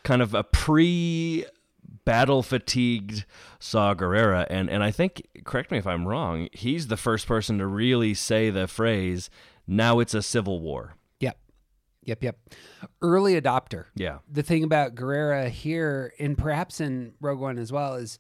[0.04, 1.46] kind of a pre
[2.06, 3.26] battle fatigued
[3.60, 6.50] Saw Gerrera, and and I think correct me if I'm wrong.
[6.52, 9.30] He's the first person to really say the phrase.
[9.68, 10.96] Now it's a civil war.
[12.10, 12.24] Yep.
[12.24, 12.38] Yep.
[13.04, 13.86] Early adopter.
[13.96, 14.18] Yeah.
[14.28, 18.18] The thing about Gerrera here, and perhaps in Rogue One as well, is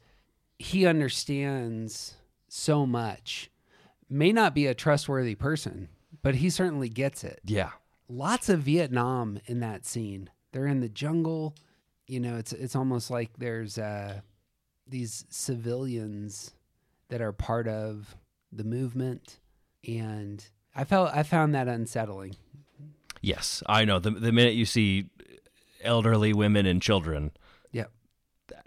[0.59, 2.13] he understands
[2.47, 3.49] so much.
[4.07, 5.89] May not be a trustworthy person,
[6.21, 7.39] but he certainly gets it.
[7.45, 7.71] Yeah.
[8.07, 10.29] Lots of Vietnam in that scene.
[10.51, 11.55] They're in the jungle.
[12.05, 14.21] You know, it's it's almost like there's uh,
[14.87, 16.51] these civilians
[17.09, 18.15] that are part of
[18.51, 19.39] the movement,
[19.87, 20.43] and
[20.75, 22.35] I felt I found that unsettling.
[23.21, 23.99] Yes, I know.
[23.99, 25.09] The the minute you see
[25.83, 27.31] elderly women and children,
[27.71, 27.85] yeah,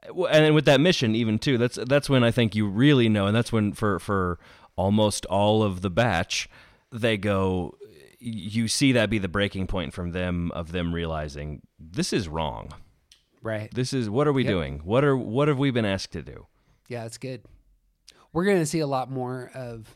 [0.08, 3.26] and then with that mission, even too, that's that's when I think you really know,
[3.26, 4.38] and that's when for for
[4.76, 6.48] almost all of the batch,
[6.90, 7.76] they go.
[8.24, 12.72] You see that be the breaking point from them of them realizing this is wrong.
[13.42, 13.68] Right.
[13.74, 14.50] This is what are we Yep.
[14.52, 14.78] doing?
[14.84, 16.46] What are what have we been asked to do?
[16.88, 17.42] Yeah, it's good.
[18.32, 19.92] We're going to see a lot more of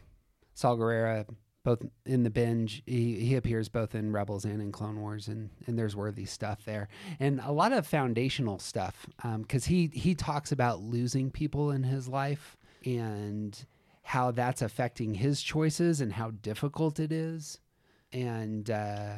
[0.54, 1.26] Saul Gerrera,
[1.66, 2.80] both in the binge.
[2.86, 6.64] He, he appears both in Rebels and in Clone Wars, and, and there's worthy stuff
[6.64, 6.86] there,
[7.18, 9.08] and a lot of foundational stuff.
[9.38, 13.66] Because he he talks about losing people in his life and
[14.02, 17.58] how that's affecting his choices and how difficult it is,
[18.12, 19.14] and uh,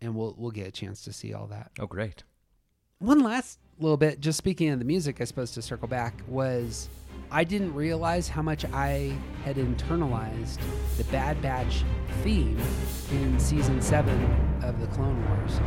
[0.00, 2.24] and we'll we'll get a chance to see all that Oh, great.
[2.98, 6.88] one last little bit, just speaking of the music, I suppose to circle back, was
[7.30, 10.58] I didn't realize how much I had internalized
[10.96, 11.84] the Bad Batch
[12.22, 12.58] theme
[13.10, 14.22] in season seven
[14.62, 15.58] of the Clone Wars.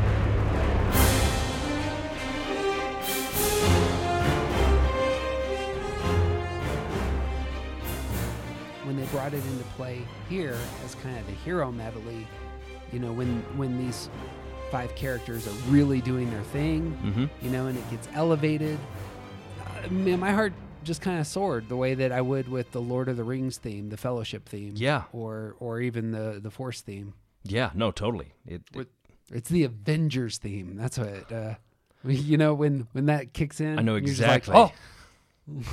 [8.86, 12.26] When they brought it into play here as kind of the hero medley,
[12.94, 14.10] you know, when when these
[14.72, 17.30] five characters are really doing their thing, Mhm.
[17.44, 18.78] you know, and it gets elevated.
[19.86, 20.54] Uh, man, my heart
[20.84, 23.58] just kind of soared the way that I would with the Lord of the Rings
[23.58, 25.04] theme, the Fellowship theme, Yeah.
[25.12, 27.14] or or even the the Force theme.
[27.44, 28.34] Yeah, no, totally.
[28.46, 28.92] It, it-
[29.32, 30.76] It's the Avengers theme.
[30.78, 31.56] That's what uh,
[32.06, 33.78] you know when when that kicks in.
[33.78, 34.56] I know just like, exactly.
[34.56, 34.72] oh,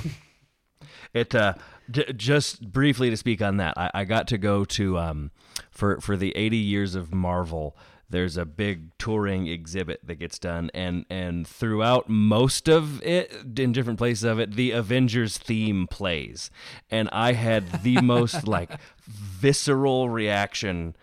[1.13, 1.53] It uh,
[1.89, 5.31] j- just briefly to speak on that, I, I got to go to um,
[5.71, 7.75] for for the 80 years of Marvel.
[8.09, 13.71] There's a big touring exhibit that gets done, and and throughout most of it, in
[13.71, 16.51] different places of it, the Avengers theme plays,
[16.91, 18.69] and I had the most like
[19.07, 20.95] visceral reaction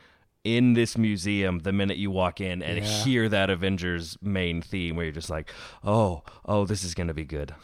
[0.45, 3.05] in this museum the minute you walk in and Yeah.
[3.05, 5.51] hear that Avengers main theme, where you're just like,
[5.85, 7.55] oh, oh, this is gonna be good.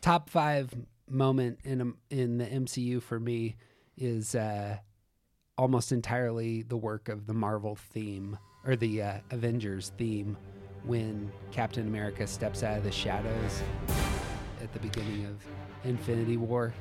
[0.00, 0.70] top five
[1.08, 3.56] moment in a, in the MCU for me
[3.96, 4.78] is uh,
[5.58, 10.36] almost entirely the work of the Marvel theme or the uh, Avengers theme
[10.84, 13.62] when Captain America steps out of the shadows
[14.62, 15.36] at the beginning of
[15.84, 16.72] Infinity War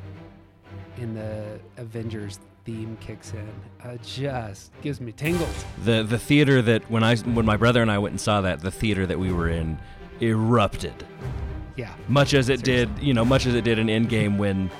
[0.98, 3.50] and the Avengers theme kicks in.
[3.84, 5.66] Uh, just gives me tingles.
[5.84, 8.62] the the theater that when I when my brother and I went and saw that
[8.62, 9.78] the theater that we were in
[10.22, 10.94] erupted
[11.76, 11.94] Yeah.
[12.08, 14.72] much as it did you know much as it did in Endgame when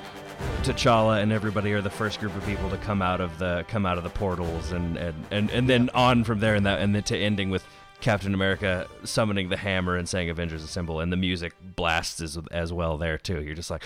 [0.62, 3.84] T'Challa and everybody are the first group of people to come out of the come
[3.84, 6.94] out of the portals and and and, and then on from there and that and
[6.94, 7.64] then to ending with
[8.00, 12.72] Captain America summoning the hammer and saying Avengers Assemble and the music blasts as, as
[12.72, 13.82] well there too you're just like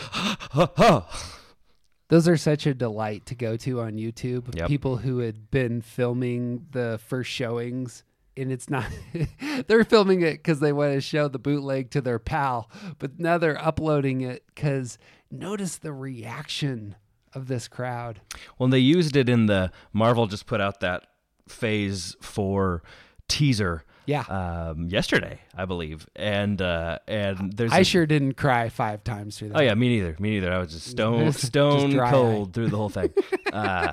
[2.08, 4.56] Those are such a delight to go to on YouTube.
[4.56, 4.68] Yep.
[4.68, 8.02] People who had been filming the first showings,
[8.34, 8.86] and it's not,
[9.66, 13.36] they're filming it because they want to show the bootleg to their pal, but now
[13.36, 14.98] they're uploading it because
[15.30, 16.96] notice the reaction
[17.34, 18.20] of this crowd.
[18.56, 21.04] When they used it in the Marvel just put out that
[21.48, 22.82] Phase Four
[23.28, 24.22] teaser Yeah.
[24.22, 29.38] um, yesterday, I believe, and uh, and there's I a- sure didn't cry five times
[29.38, 29.58] through that.
[29.58, 30.16] Oh yeah, me neither.
[30.18, 30.52] Me neither.
[30.52, 33.12] I was just stone stone dry cold through the whole thing.
[33.52, 33.92] uh,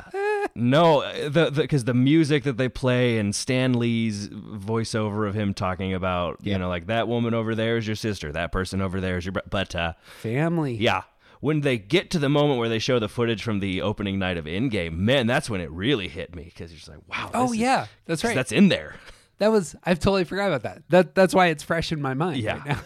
[0.55, 5.93] no, the because the, music that they play and Stan Lee's voiceover of him talking
[5.93, 9.17] about you know like that woman over there is your sister, that person over there
[9.17, 9.41] is your bro-.
[9.49, 10.75] but uh, Family.
[10.75, 11.03] yeah.
[11.46, 14.38] When they get to the moment where they show the footage from the opening night
[14.38, 17.30] of Endgame, man, that's when it really hit me because you're just like, wow.
[17.36, 18.34] Oh this is- yeah, that's right.
[18.36, 18.96] That's in there.
[19.38, 20.84] That was I've totally forgot about that.
[20.89, 22.38] That that's why it's fresh in my mind.
[22.38, 22.56] Yeah.
[22.58, 22.78] Right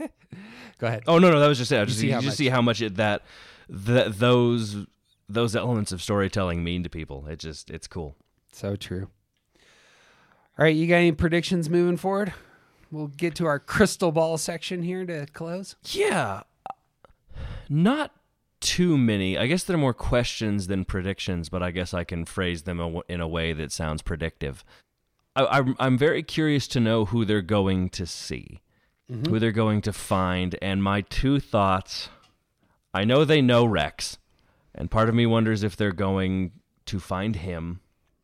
[0.00, 0.06] now.
[0.78, 1.04] Go ahead.
[1.06, 1.78] Oh no, no, that was just it.
[1.80, 3.22] I just see you how just much- see how much it that
[3.86, 4.84] th- those
[5.28, 7.26] those elements of storytelling mean to people.
[7.28, 8.16] It just it's cool.
[8.52, 9.08] So true.
[10.58, 12.34] All right, you got any predictions moving forward?
[12.90, 15.76] We'll get to our crystal ball section here to close.
[15.84, 16.42] Yeah,
[17.68, 18.12] not
[18.60, 19.36] too many.
[19.38, 23.20] I guess they're more questions than predictions, but I guess I can phrase them in
[23.20, 24.64] a way that sounds predictive.
[25.34, 28.60] I, I'm I'm very curious to know who they're going to see,
[29.10, 29.30] mm-hmm.
[29.30, 32.08] who they're going to find, and my two thoughts.
[32.94, 34.16] I know they know Rex,
[34.74, 36.52] and part of me wonders if they're going
[36.86, 37.80] to find him,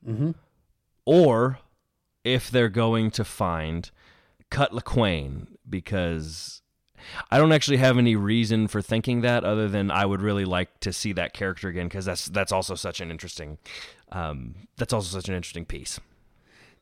[0.07, 0.31] mm-hmm.
[1.05, 1.59] or
[2.25, 3.91] if they're going to find
[4.51, 6.63] Cut Lawquane because
[7.31, 10.81] I don't actually have any reason for thinking that other than I would really like
[10.81, 13.59] to see that character again because that's that's also such an interesting
[14.11, 16.01] um, that's also such an interesting piece.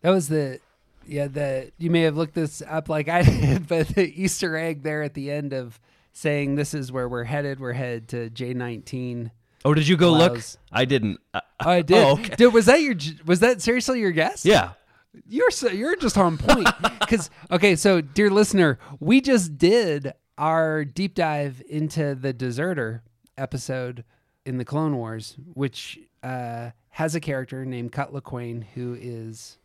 [0.03, 0.61] That was the
[1.07, 4.83] yeah, the you may have looked this up like I did, but the Easter egg
[4.83, 5.81] there at the end of
[6.13, 9.31] saying this is where we're headed, we're headed to J nineteen.
[9.65, 10.41] Oh, did you go look?
[10.73, 11.21] I didn't.
[11.35, 11.97] Uh, Oh, I did.
[12.07, 12.35] Oh, okay.
[12.37, 12.95] Dude, was that your
[13.27, 14.45] was that seriously your guess?
[14.47, 14.71] Yeah.
[15.27, 16.69] You're so, you're just on point.
[17.09, 23.03] Cuz okay, so dear listener, we just did our deep dive into the deserter
[23.37, 24.05] episode
[24.47, 29.59] in the Clone Wars, which uh, has a character named Cut Lawquane who is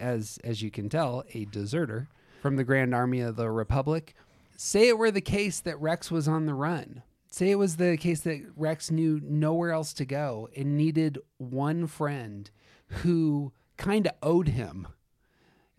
[0.00, 2.08] as as you can tell, a deserter
[2.40, 4.14] from the Grand Army of the Republic.
[4.56, 7.02] Say it were the case that Rex was on the run.
[7.30, 11.86] Say it was the case that Rex knew nowhere else to go and needed one
[11.86, 12.50] friend
[12.88, 14.86] who kind of owed him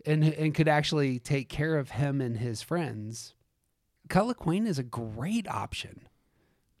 [0.06, 3.34] and and could actually take care of him and his friends.
[4.08, 6.08] Cut Lawquane is a great option.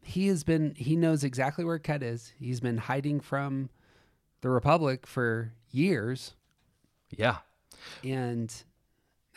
[0.00, 2.32] He has been he knows exactly where Cut is.
[2.38, 3.68] He's been hiding from
[4.40, 6.34] the Republic for years
[7.10, 7.38] Yeah.
[8.04, 8.54] and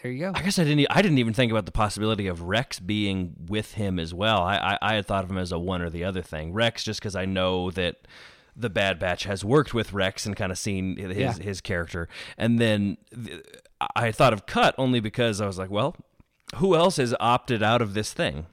[0.02, 0.32] there you go.
[0.34, 0.88] I guess I didn't.
[0.90, 4.42] I didn't even think about the possibility of Rex being with him as well.
[4.42, 6.54] I I, I had thought of him as a one or the other thing.
[6.54, 8.08] Rex, just because I know that
[8.62, 11.34] the Bad Batch has worked with Rex and kind of seen his Yeah.
[11.34, 12.08] his character,
[12.38, 13.44] and then th-
[13.96, 15.96] I thought of Cut only because I was like, well,
[16.56, 18.46] who else has opted out of this thing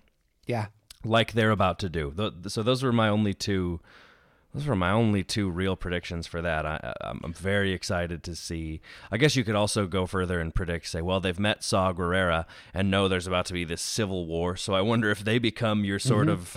[0.46, 0.66] Yeah.
[1.04, 2.14] like they're about to do?
[2.48, 3.80] So those were my only two.
[4.54, 6.64] Those were my only two real predictions for that.
[6.64, 8.80] I, I'm I'm very excited to see.
[9.12, 12.46] I guess you could also go further and predict, say, well, they've met Saw Gerrera
[12.72, 14.56] and know there's about to be this civil war.
[14.56, 16.34] So I wonder if they become your sort mm-hmm.
[16.34, 16.56] of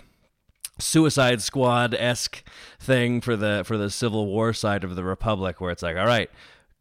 [0.81, 2.43] Suicide Squad esque
[2.79, 6.05] thing for the for the Civil War side of the Republic, where it's like, all
[6.05, 6.29] right,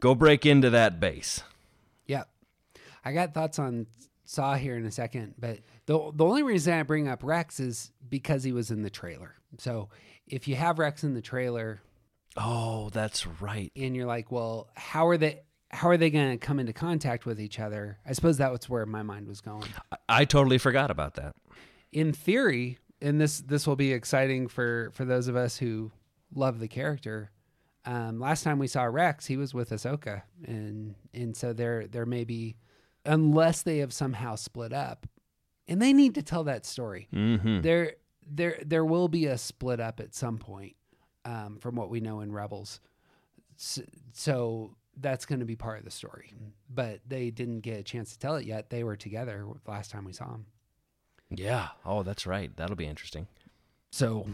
[0.00, 1.42] go break into that base.
[2.06, 2.24] Yeah.
[3.04, 3.86] I got thoughts on
[4.24, 7.90] Saw here in a second, but the the only reason I bring up Rex is
[8.08, 9.34] because he was in the trailer.
[9.58, 9.88] So
[10.26, 11.80] if you have Rex in the trailer
[12.36, 13.72] Oh, that's right.
[13.74, 15.40] and you're like, well, how are they
[15.72, 17.98] how are they going to come into contact with each other?
[18.06, 19.64] I suppose that was where my mind was going.
[19.90, 21.34] I, I totally forgot about that.
[21.92, 25.90] in theory, and this this will be exciting for for those of us who
[26.34, 27.30] love the character.
[27.84, 32.06] Um, last time we saw Rex, he was with Ahsoka, and and so there there
[32.06, 32.56] may be,
[33.06, 35.06] unless they have somehow split up,
[35.66, 37.08] and they need to tell that story.
[37.12, 37.62] Mm-hmm.
[37.62, 37.94] There
[38.30, 40.76] there there will be a split up at some point,
[41.24, 42.80] um, from what we know in Rebels.
[43.56, 43.82] So,
[44.12, 46.34] so that's going to be part of the story,
[46.68, 48.68] but they didn't get a chance to tell it yet.
[48.70, 50.46] They were together last time we saw them.
[51.30, 51.68] Yeah.
[51.84, 52.54] Oh, that's right.
[52.56, 53.26] That'll be interesting.
[53.90, 54.26] So,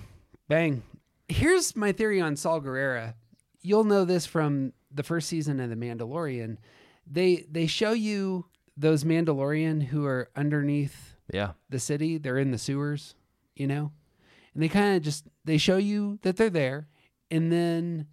[0.49, 0.83] bang.
[1.29, 3.15] Here's my theory on Saul Gerrera.
[3.63, 6.59] You'll know this from the first season of The Mandalorian.
[7.07, 11.53] They they show you those Mandalorian who are underneath Yeah.
[11.69, 12.19] the city.
[12.19, 13.15] They're in the sewers,
[13.55, 13.93] you know,
[14.55, 16.89] and they kind of just they show you that they're there,
[17.31, 18.07] and then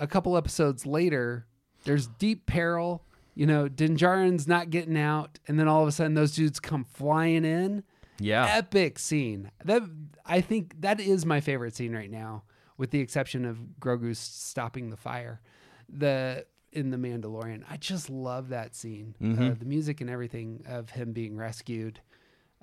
[0.00, 1.46] a couple episodes later,
[1.84, 3.04] there's deep peril.
[3.34, 6.60] You know, Din Djarin's not getting out, and then all of a sudden those dudes
[6.60, 7.82] come flying in
[8.24, 8.46] Yeah.
[8.50, 9.50] epic scene.
[9.64, 9.82] That
[10.24, 12.44] I think that is my favorite scene right now,
[12.78, 15.40] with the exception of Grogu stopping the fire.
[15.88, 19.14] The in the Mandalorian, I just love that scene.
[19.22, 22.00] Uh, the music and everything of him being rescued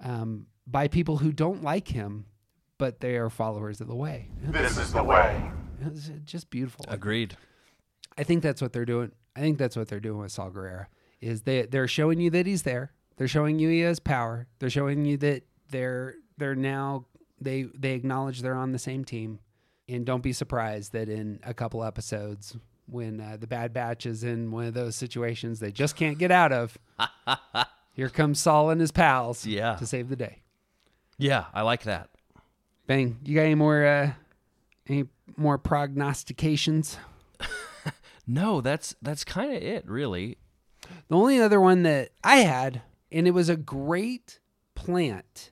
[0.03, 2.25] um, by people who don't like him,
[2.77, 4.27] but they are followers of the way.
[4.41, 5.51] This is the way.
[5.85, 6.83] It's just beautiful.
[6.89, 7.37] Agreed.
[8.17, 9.11] I think that's what they're doing.
[9.35, 10.87] I think that's what they're doing with Saul Gerrera.
[11.21, 12.91] is they they're showing you that he's there.
[13.17, 14.47] They're showing you he has power.
[14.59, 17.05] They're showing you that they're they're now
[17.39, 19.39] they they acknowledge they're on the same team.
[19.89, 22.55] And don't be surprised that in a couple episodes
[22.85, 26.31] when uh, the Bad Batch is in one of those situations they just can't get
[26.31, 26.77] out of,
[27.93, 29.75] here comes Saul and his pals Yeah.
[29.75, 30.43] to save the day.
[31.17, 32.09] Yeah, I like that.
[32.87, 34.11] Bang, you got any more uh,
[34.87, 35.05] any
[35.37, 36.97] more prognostications?
[38.27, 40.37] No, that's that's kind of it, really.
[41.09, 44.39] The only other one that I had, and it was a great
[44.75, 45.50] plant,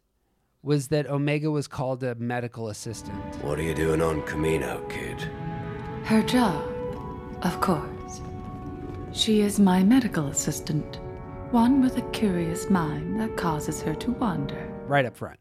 [0.62, 3.36] was that Omega was called a medical assistant.
[3.44, 5.20] What are you doing on Kamino, kid?
[6.04, 6.64] Her job,
[7.42, 8.22] of course.
[9.12, 11.00] She is my medical assistant,
[11.52, 14.68] one with a curious mind that causes her to wander.
[14.88, 15.40] right up front.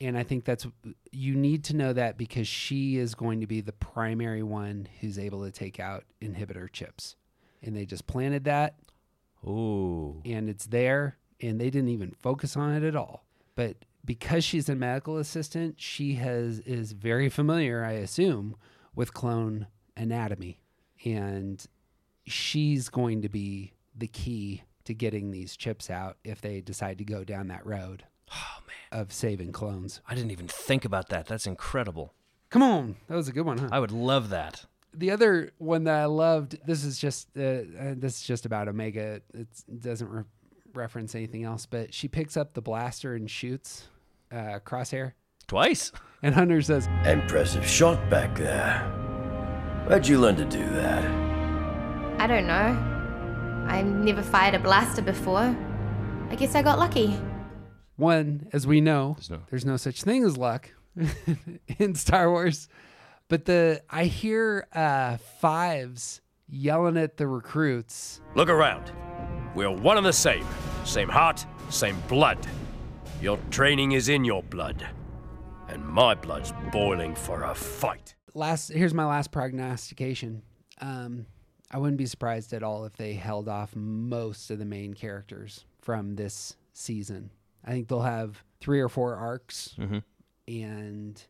[0.00, 0.66] And I think that's
[1.10, 5.18] you need to know that because she is going to be the primary one who's
[5.18, 7.16] able to take out inhibitor chips.
[7.62, 8.76] And they just planted that
[9.44, 10.22] Ooh.
[10.24, 13.24] and it's there and they didn't even focus on it at all.
[13.56, 18.56] But because she's a medical assistant, she has is very familiar, I assume,
[18.94, 19.66] with clone
[19.98, 20.60] anatomy.
[21.04, 21.62] And
[22.24, 27.04] she's going to be the key to getting these chips out if they decide to
[27.04, 30.00] go down that road Oh man, of saving clones.
[30.08, 31.26] I didn't even think about that.
[31.26, 32.14] That's incredible.
[32.48, 33.68] Come on, that was a good one, huh?
[33.70, 34.64] I would love that.
[34.94, 36.58] the other one that I loved.
[36.66, 39.20] This is just uh, uh, this is just about Omega.
[39.34, 40.24] It's, it doesn't re-
[40.72, 43.88] reference anything else, but she picks up the blaster and shoots
[44.32, 45.12] uh, Crosshair,
[45.46, 45.92] Twice.
[46.22, 48.80] and Hunter says, Impressive shot back there.
[49.86, 51.04] Where'd you learn to do that?
[52.20, 52.76] I don't know.
[53.68, 55.56] I never fired a blaster before.
[56.30, 57.18] I guess I got lucky.
[57.96, 60.70] "One, as we know, There's no- there's no such thing as luck
[61.78, 62.68] in Star Wars."
[63.28, 68.20] But the I hear uh, fives yelling at the recruits.
[68.34, 68.90] Look around.
[69.54, 70.46] We're one and the same.
[70.84, 72.38] Same heart, same blood.
[73.20, 74.86] Your training is in your blood.
[75.68, 78.14] And my blood's boiling for a fight.
[78.34, 80.42] last here's my last prognostication.
[80.80, 81.26] Um,
[81.70, 85.64] I wouldn't be surprised at all if they held off most of the main characters
[85.82, 87.30] from this season.
[87.64, 90.02] I think they'll have three or four arcs, Mhm.
[90.46, 91.22] and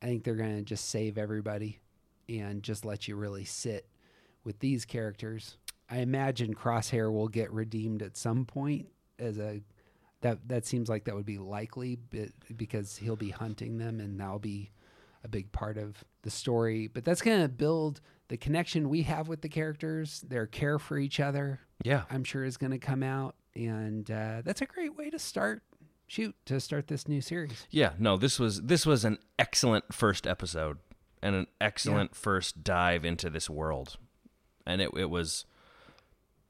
[0.00, 1.80] I think they're gonna just save everybody
[2.28, 3.86] and just let you really sit
[4.44, 5.58] with these characters.
[5.90, 8.88] I imagine Crosshair will get redeemed at some point
[9.18, 9.60] as a
[10.22, 11.98] that that seems like that would be likely
[12.56, 14.70] because he'll be hunting them and that'll be
[15.24, 16.88] a big part of the story.
[16.88, 20.98] But that's going to build the connection we have with the characters, their care for
[20.98, 21.60] each other.
[21.84, 22.04] Yeah.
[22.10, 25.62] I'm sure is going to come out, and uh, that's a great way to start.
[26.06, 27.66] Shoot, to start this new series.
[27.70, 30.78] Yeah, no, this was this was an excellent first episode
[31.22, 33.96] and an excellent first dive into this world.
[34.66, 35.46] And it it was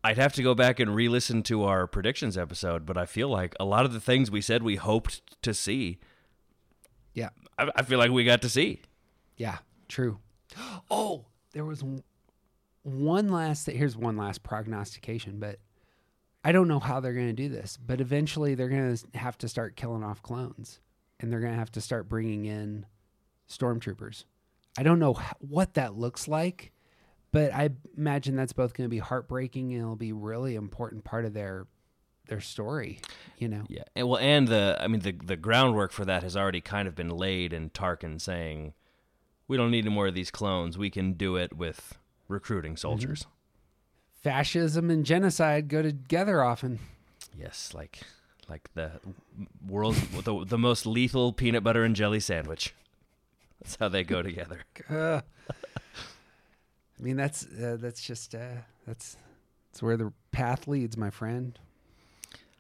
[0.05, 3.55] I'd have to go back and re-listen to our predictions episode, but I feel like
[3.61, 5.99] a lot of the things we said we hoped to see,
[7.15, 8.81] Yeah, I, I feel like we got to see.
[9.37, 10.19] yeah, true.
[10.91, 12.03] Oh, there was one-
[12.83, 13.67] one last.
[13.71, 15.61] Here's one last prognostication, but
[16.45, 17.77] I don't know how they're going to do this.
[17.77, 20.81] But eventually, they're going to have to start killing off clones,
[21.21, 22.87] and they're going to have to start bringing in
[23.49, 24.25] stormtroopers.
[24.77, 26.73] I don't know what that looks like,
[27.33, 31.25] but I imagine that's both going to be heartbreaking and it'll be really important part
[31.25, 31.67] of their
[32.29, 33.01] their story.
[33.39, 36.37] You know, Yeah, and well, and the I mean the the groundwork for that has
[36.37, 38.75] already kind of been laid in Tarkin saying,
[39.49, 40.79] "We don't need any more of these clones.
[40.79, 43.27] We can do it with recruiting soldiers."
[44.23, 46.79] fascism and genocide go together often.
[47.37, 48.01] Yes, like
[48.49, 48.93] like the
[49.67, 52.75] world's the, the most lethal peanut butter and jelly sandwich.
[53.61, 54.61] That's how they go together.
[54.89, 55.21] Uh,
[57.03, 59.17] I mean, that's uh, that's just uh, that's
[59.71, 61.59] that's where the path leads, my friend.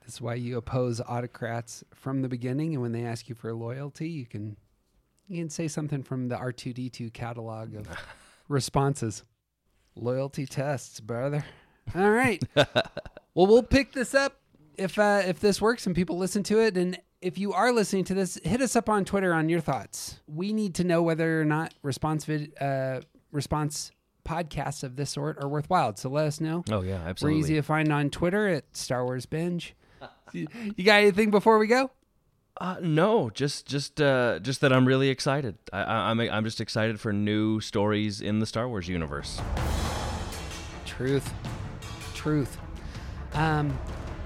[0.01, 4.09] That's why you oppose autocrats from the beginning, and when they ask you for loyalty,
[4.09, 4.57] you can
[5.29, 7.87] you can say something from the R two D two catalog of
[8.49, 9.23] responses.
[9.95, 11.45] Loyalty tests, brother.
[11.95, 12.43] All right.
[12.57, 14.41] well, we'll pick this up
[14.77, 16.77] if uh, if this works and people listen to it.
[16.77, 20.19] And if you are listening to this, hit us up on Twitter on your thoughts.
[20.27, 23.93] We need to know whether or not response vid, uh, response
[24.25, 25.95] podcasts of this sort are worthwhile.
[25.97, 26.65] So let us know.
[26.71, 27.39] Oh yeah, absolutely.
[27.39, 29.75] We're easy to find on Twitter at Star Wars Binge.
[30.33, 30.47] you
[30.85, 31.91] got anything before we go?
[32.61, 35.57] Uh, no, just just uh, just that I'm really excited.
[35.73, 39.41] I, I, I'm I'm just excited for new stories in the Star Wars universe.
[40.85, 41.33] Truth.
[42.15, 42.59] Truth.
[43.35, 43.79] Um,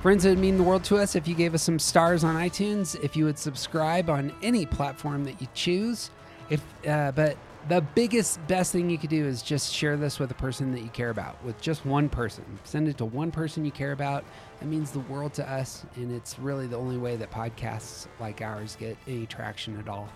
[0.03, 2.35] friends, it would mean the world to us if you gave us some stars on
[2.35, 6.11] iTunes, if you would subscribe on any platform that you choose.
[6.51, 7.37] If, uh, but
[7.69, 10.81] the biggest, best thing you could do is just share this with a person that
[10.83, 12.45] you care about, with just one person.
[12.65, 14.25] Send it to one person you care about.
[14.61, 18.41] That means the world to us, and it's really the only way that podcasts like
[18.41, 20.09] ours get any traction at all.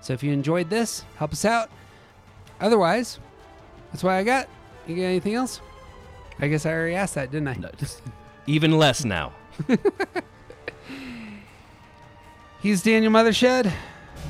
[0.00, 1.70] So if you enjoyed this, help us out.
[2.60, 3.20] Otherwise,
[3.92, 4.48] that's why I got.
[4.86, 5.60] You got anything else?
[6.38, 7.54] I guess I already asked that, didn't I?
[7.54, 7.70] No,
[8.46, 9.32] Even less now.
[12.60, 13.72] He's Daniel Mothershed.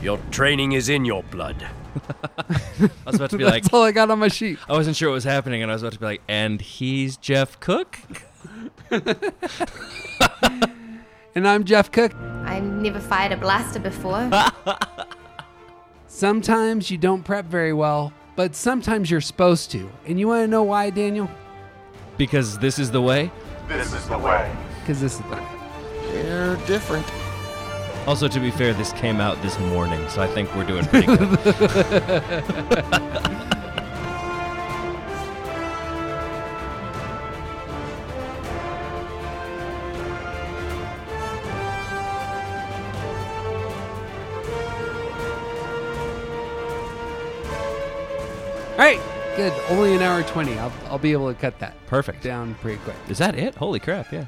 [0.03, 1.67] Your training is in your blood.
[2.09, 4.59] I was about to be like, That's all I got on my sheet.
[4.69, 7.17] I wasn't sure what was happening, and I was about to be like, and he's
[7.17, 7.99] Jeff Cook?
[11.37, 12.15] And I'm Jeff Cook.
[12.47, 14.31] I've never fired a blaster before.
[16.07, 19.91] Sometimes you don't prep very well, but sometimes you're supposed to.
[20.07, 21.29] And you want to know why, Daniel?
[22.17, 23.31] Because this is the way?
[23.69, 24.51] This is the way.
[24.81, 25.47] Because this is the way.
[26.13, 27.07] They're different.
[28.07, 31.07] Also, to be fair, this came out this morning, so I think we're doing pretty
[31.07, 31.21] good.
[48.73, 49.01] All right,
[49.37, 49.55] good.
[49.71, 50.59] Only an hour 20.
[50.59, 52.23] I'll, I'll be able to cut that Perfect.
[52.23, 52.97] down pretty quick.
[53.09, 53.55] Is that it?
[53.55, 54.27] Holy crap, yeah.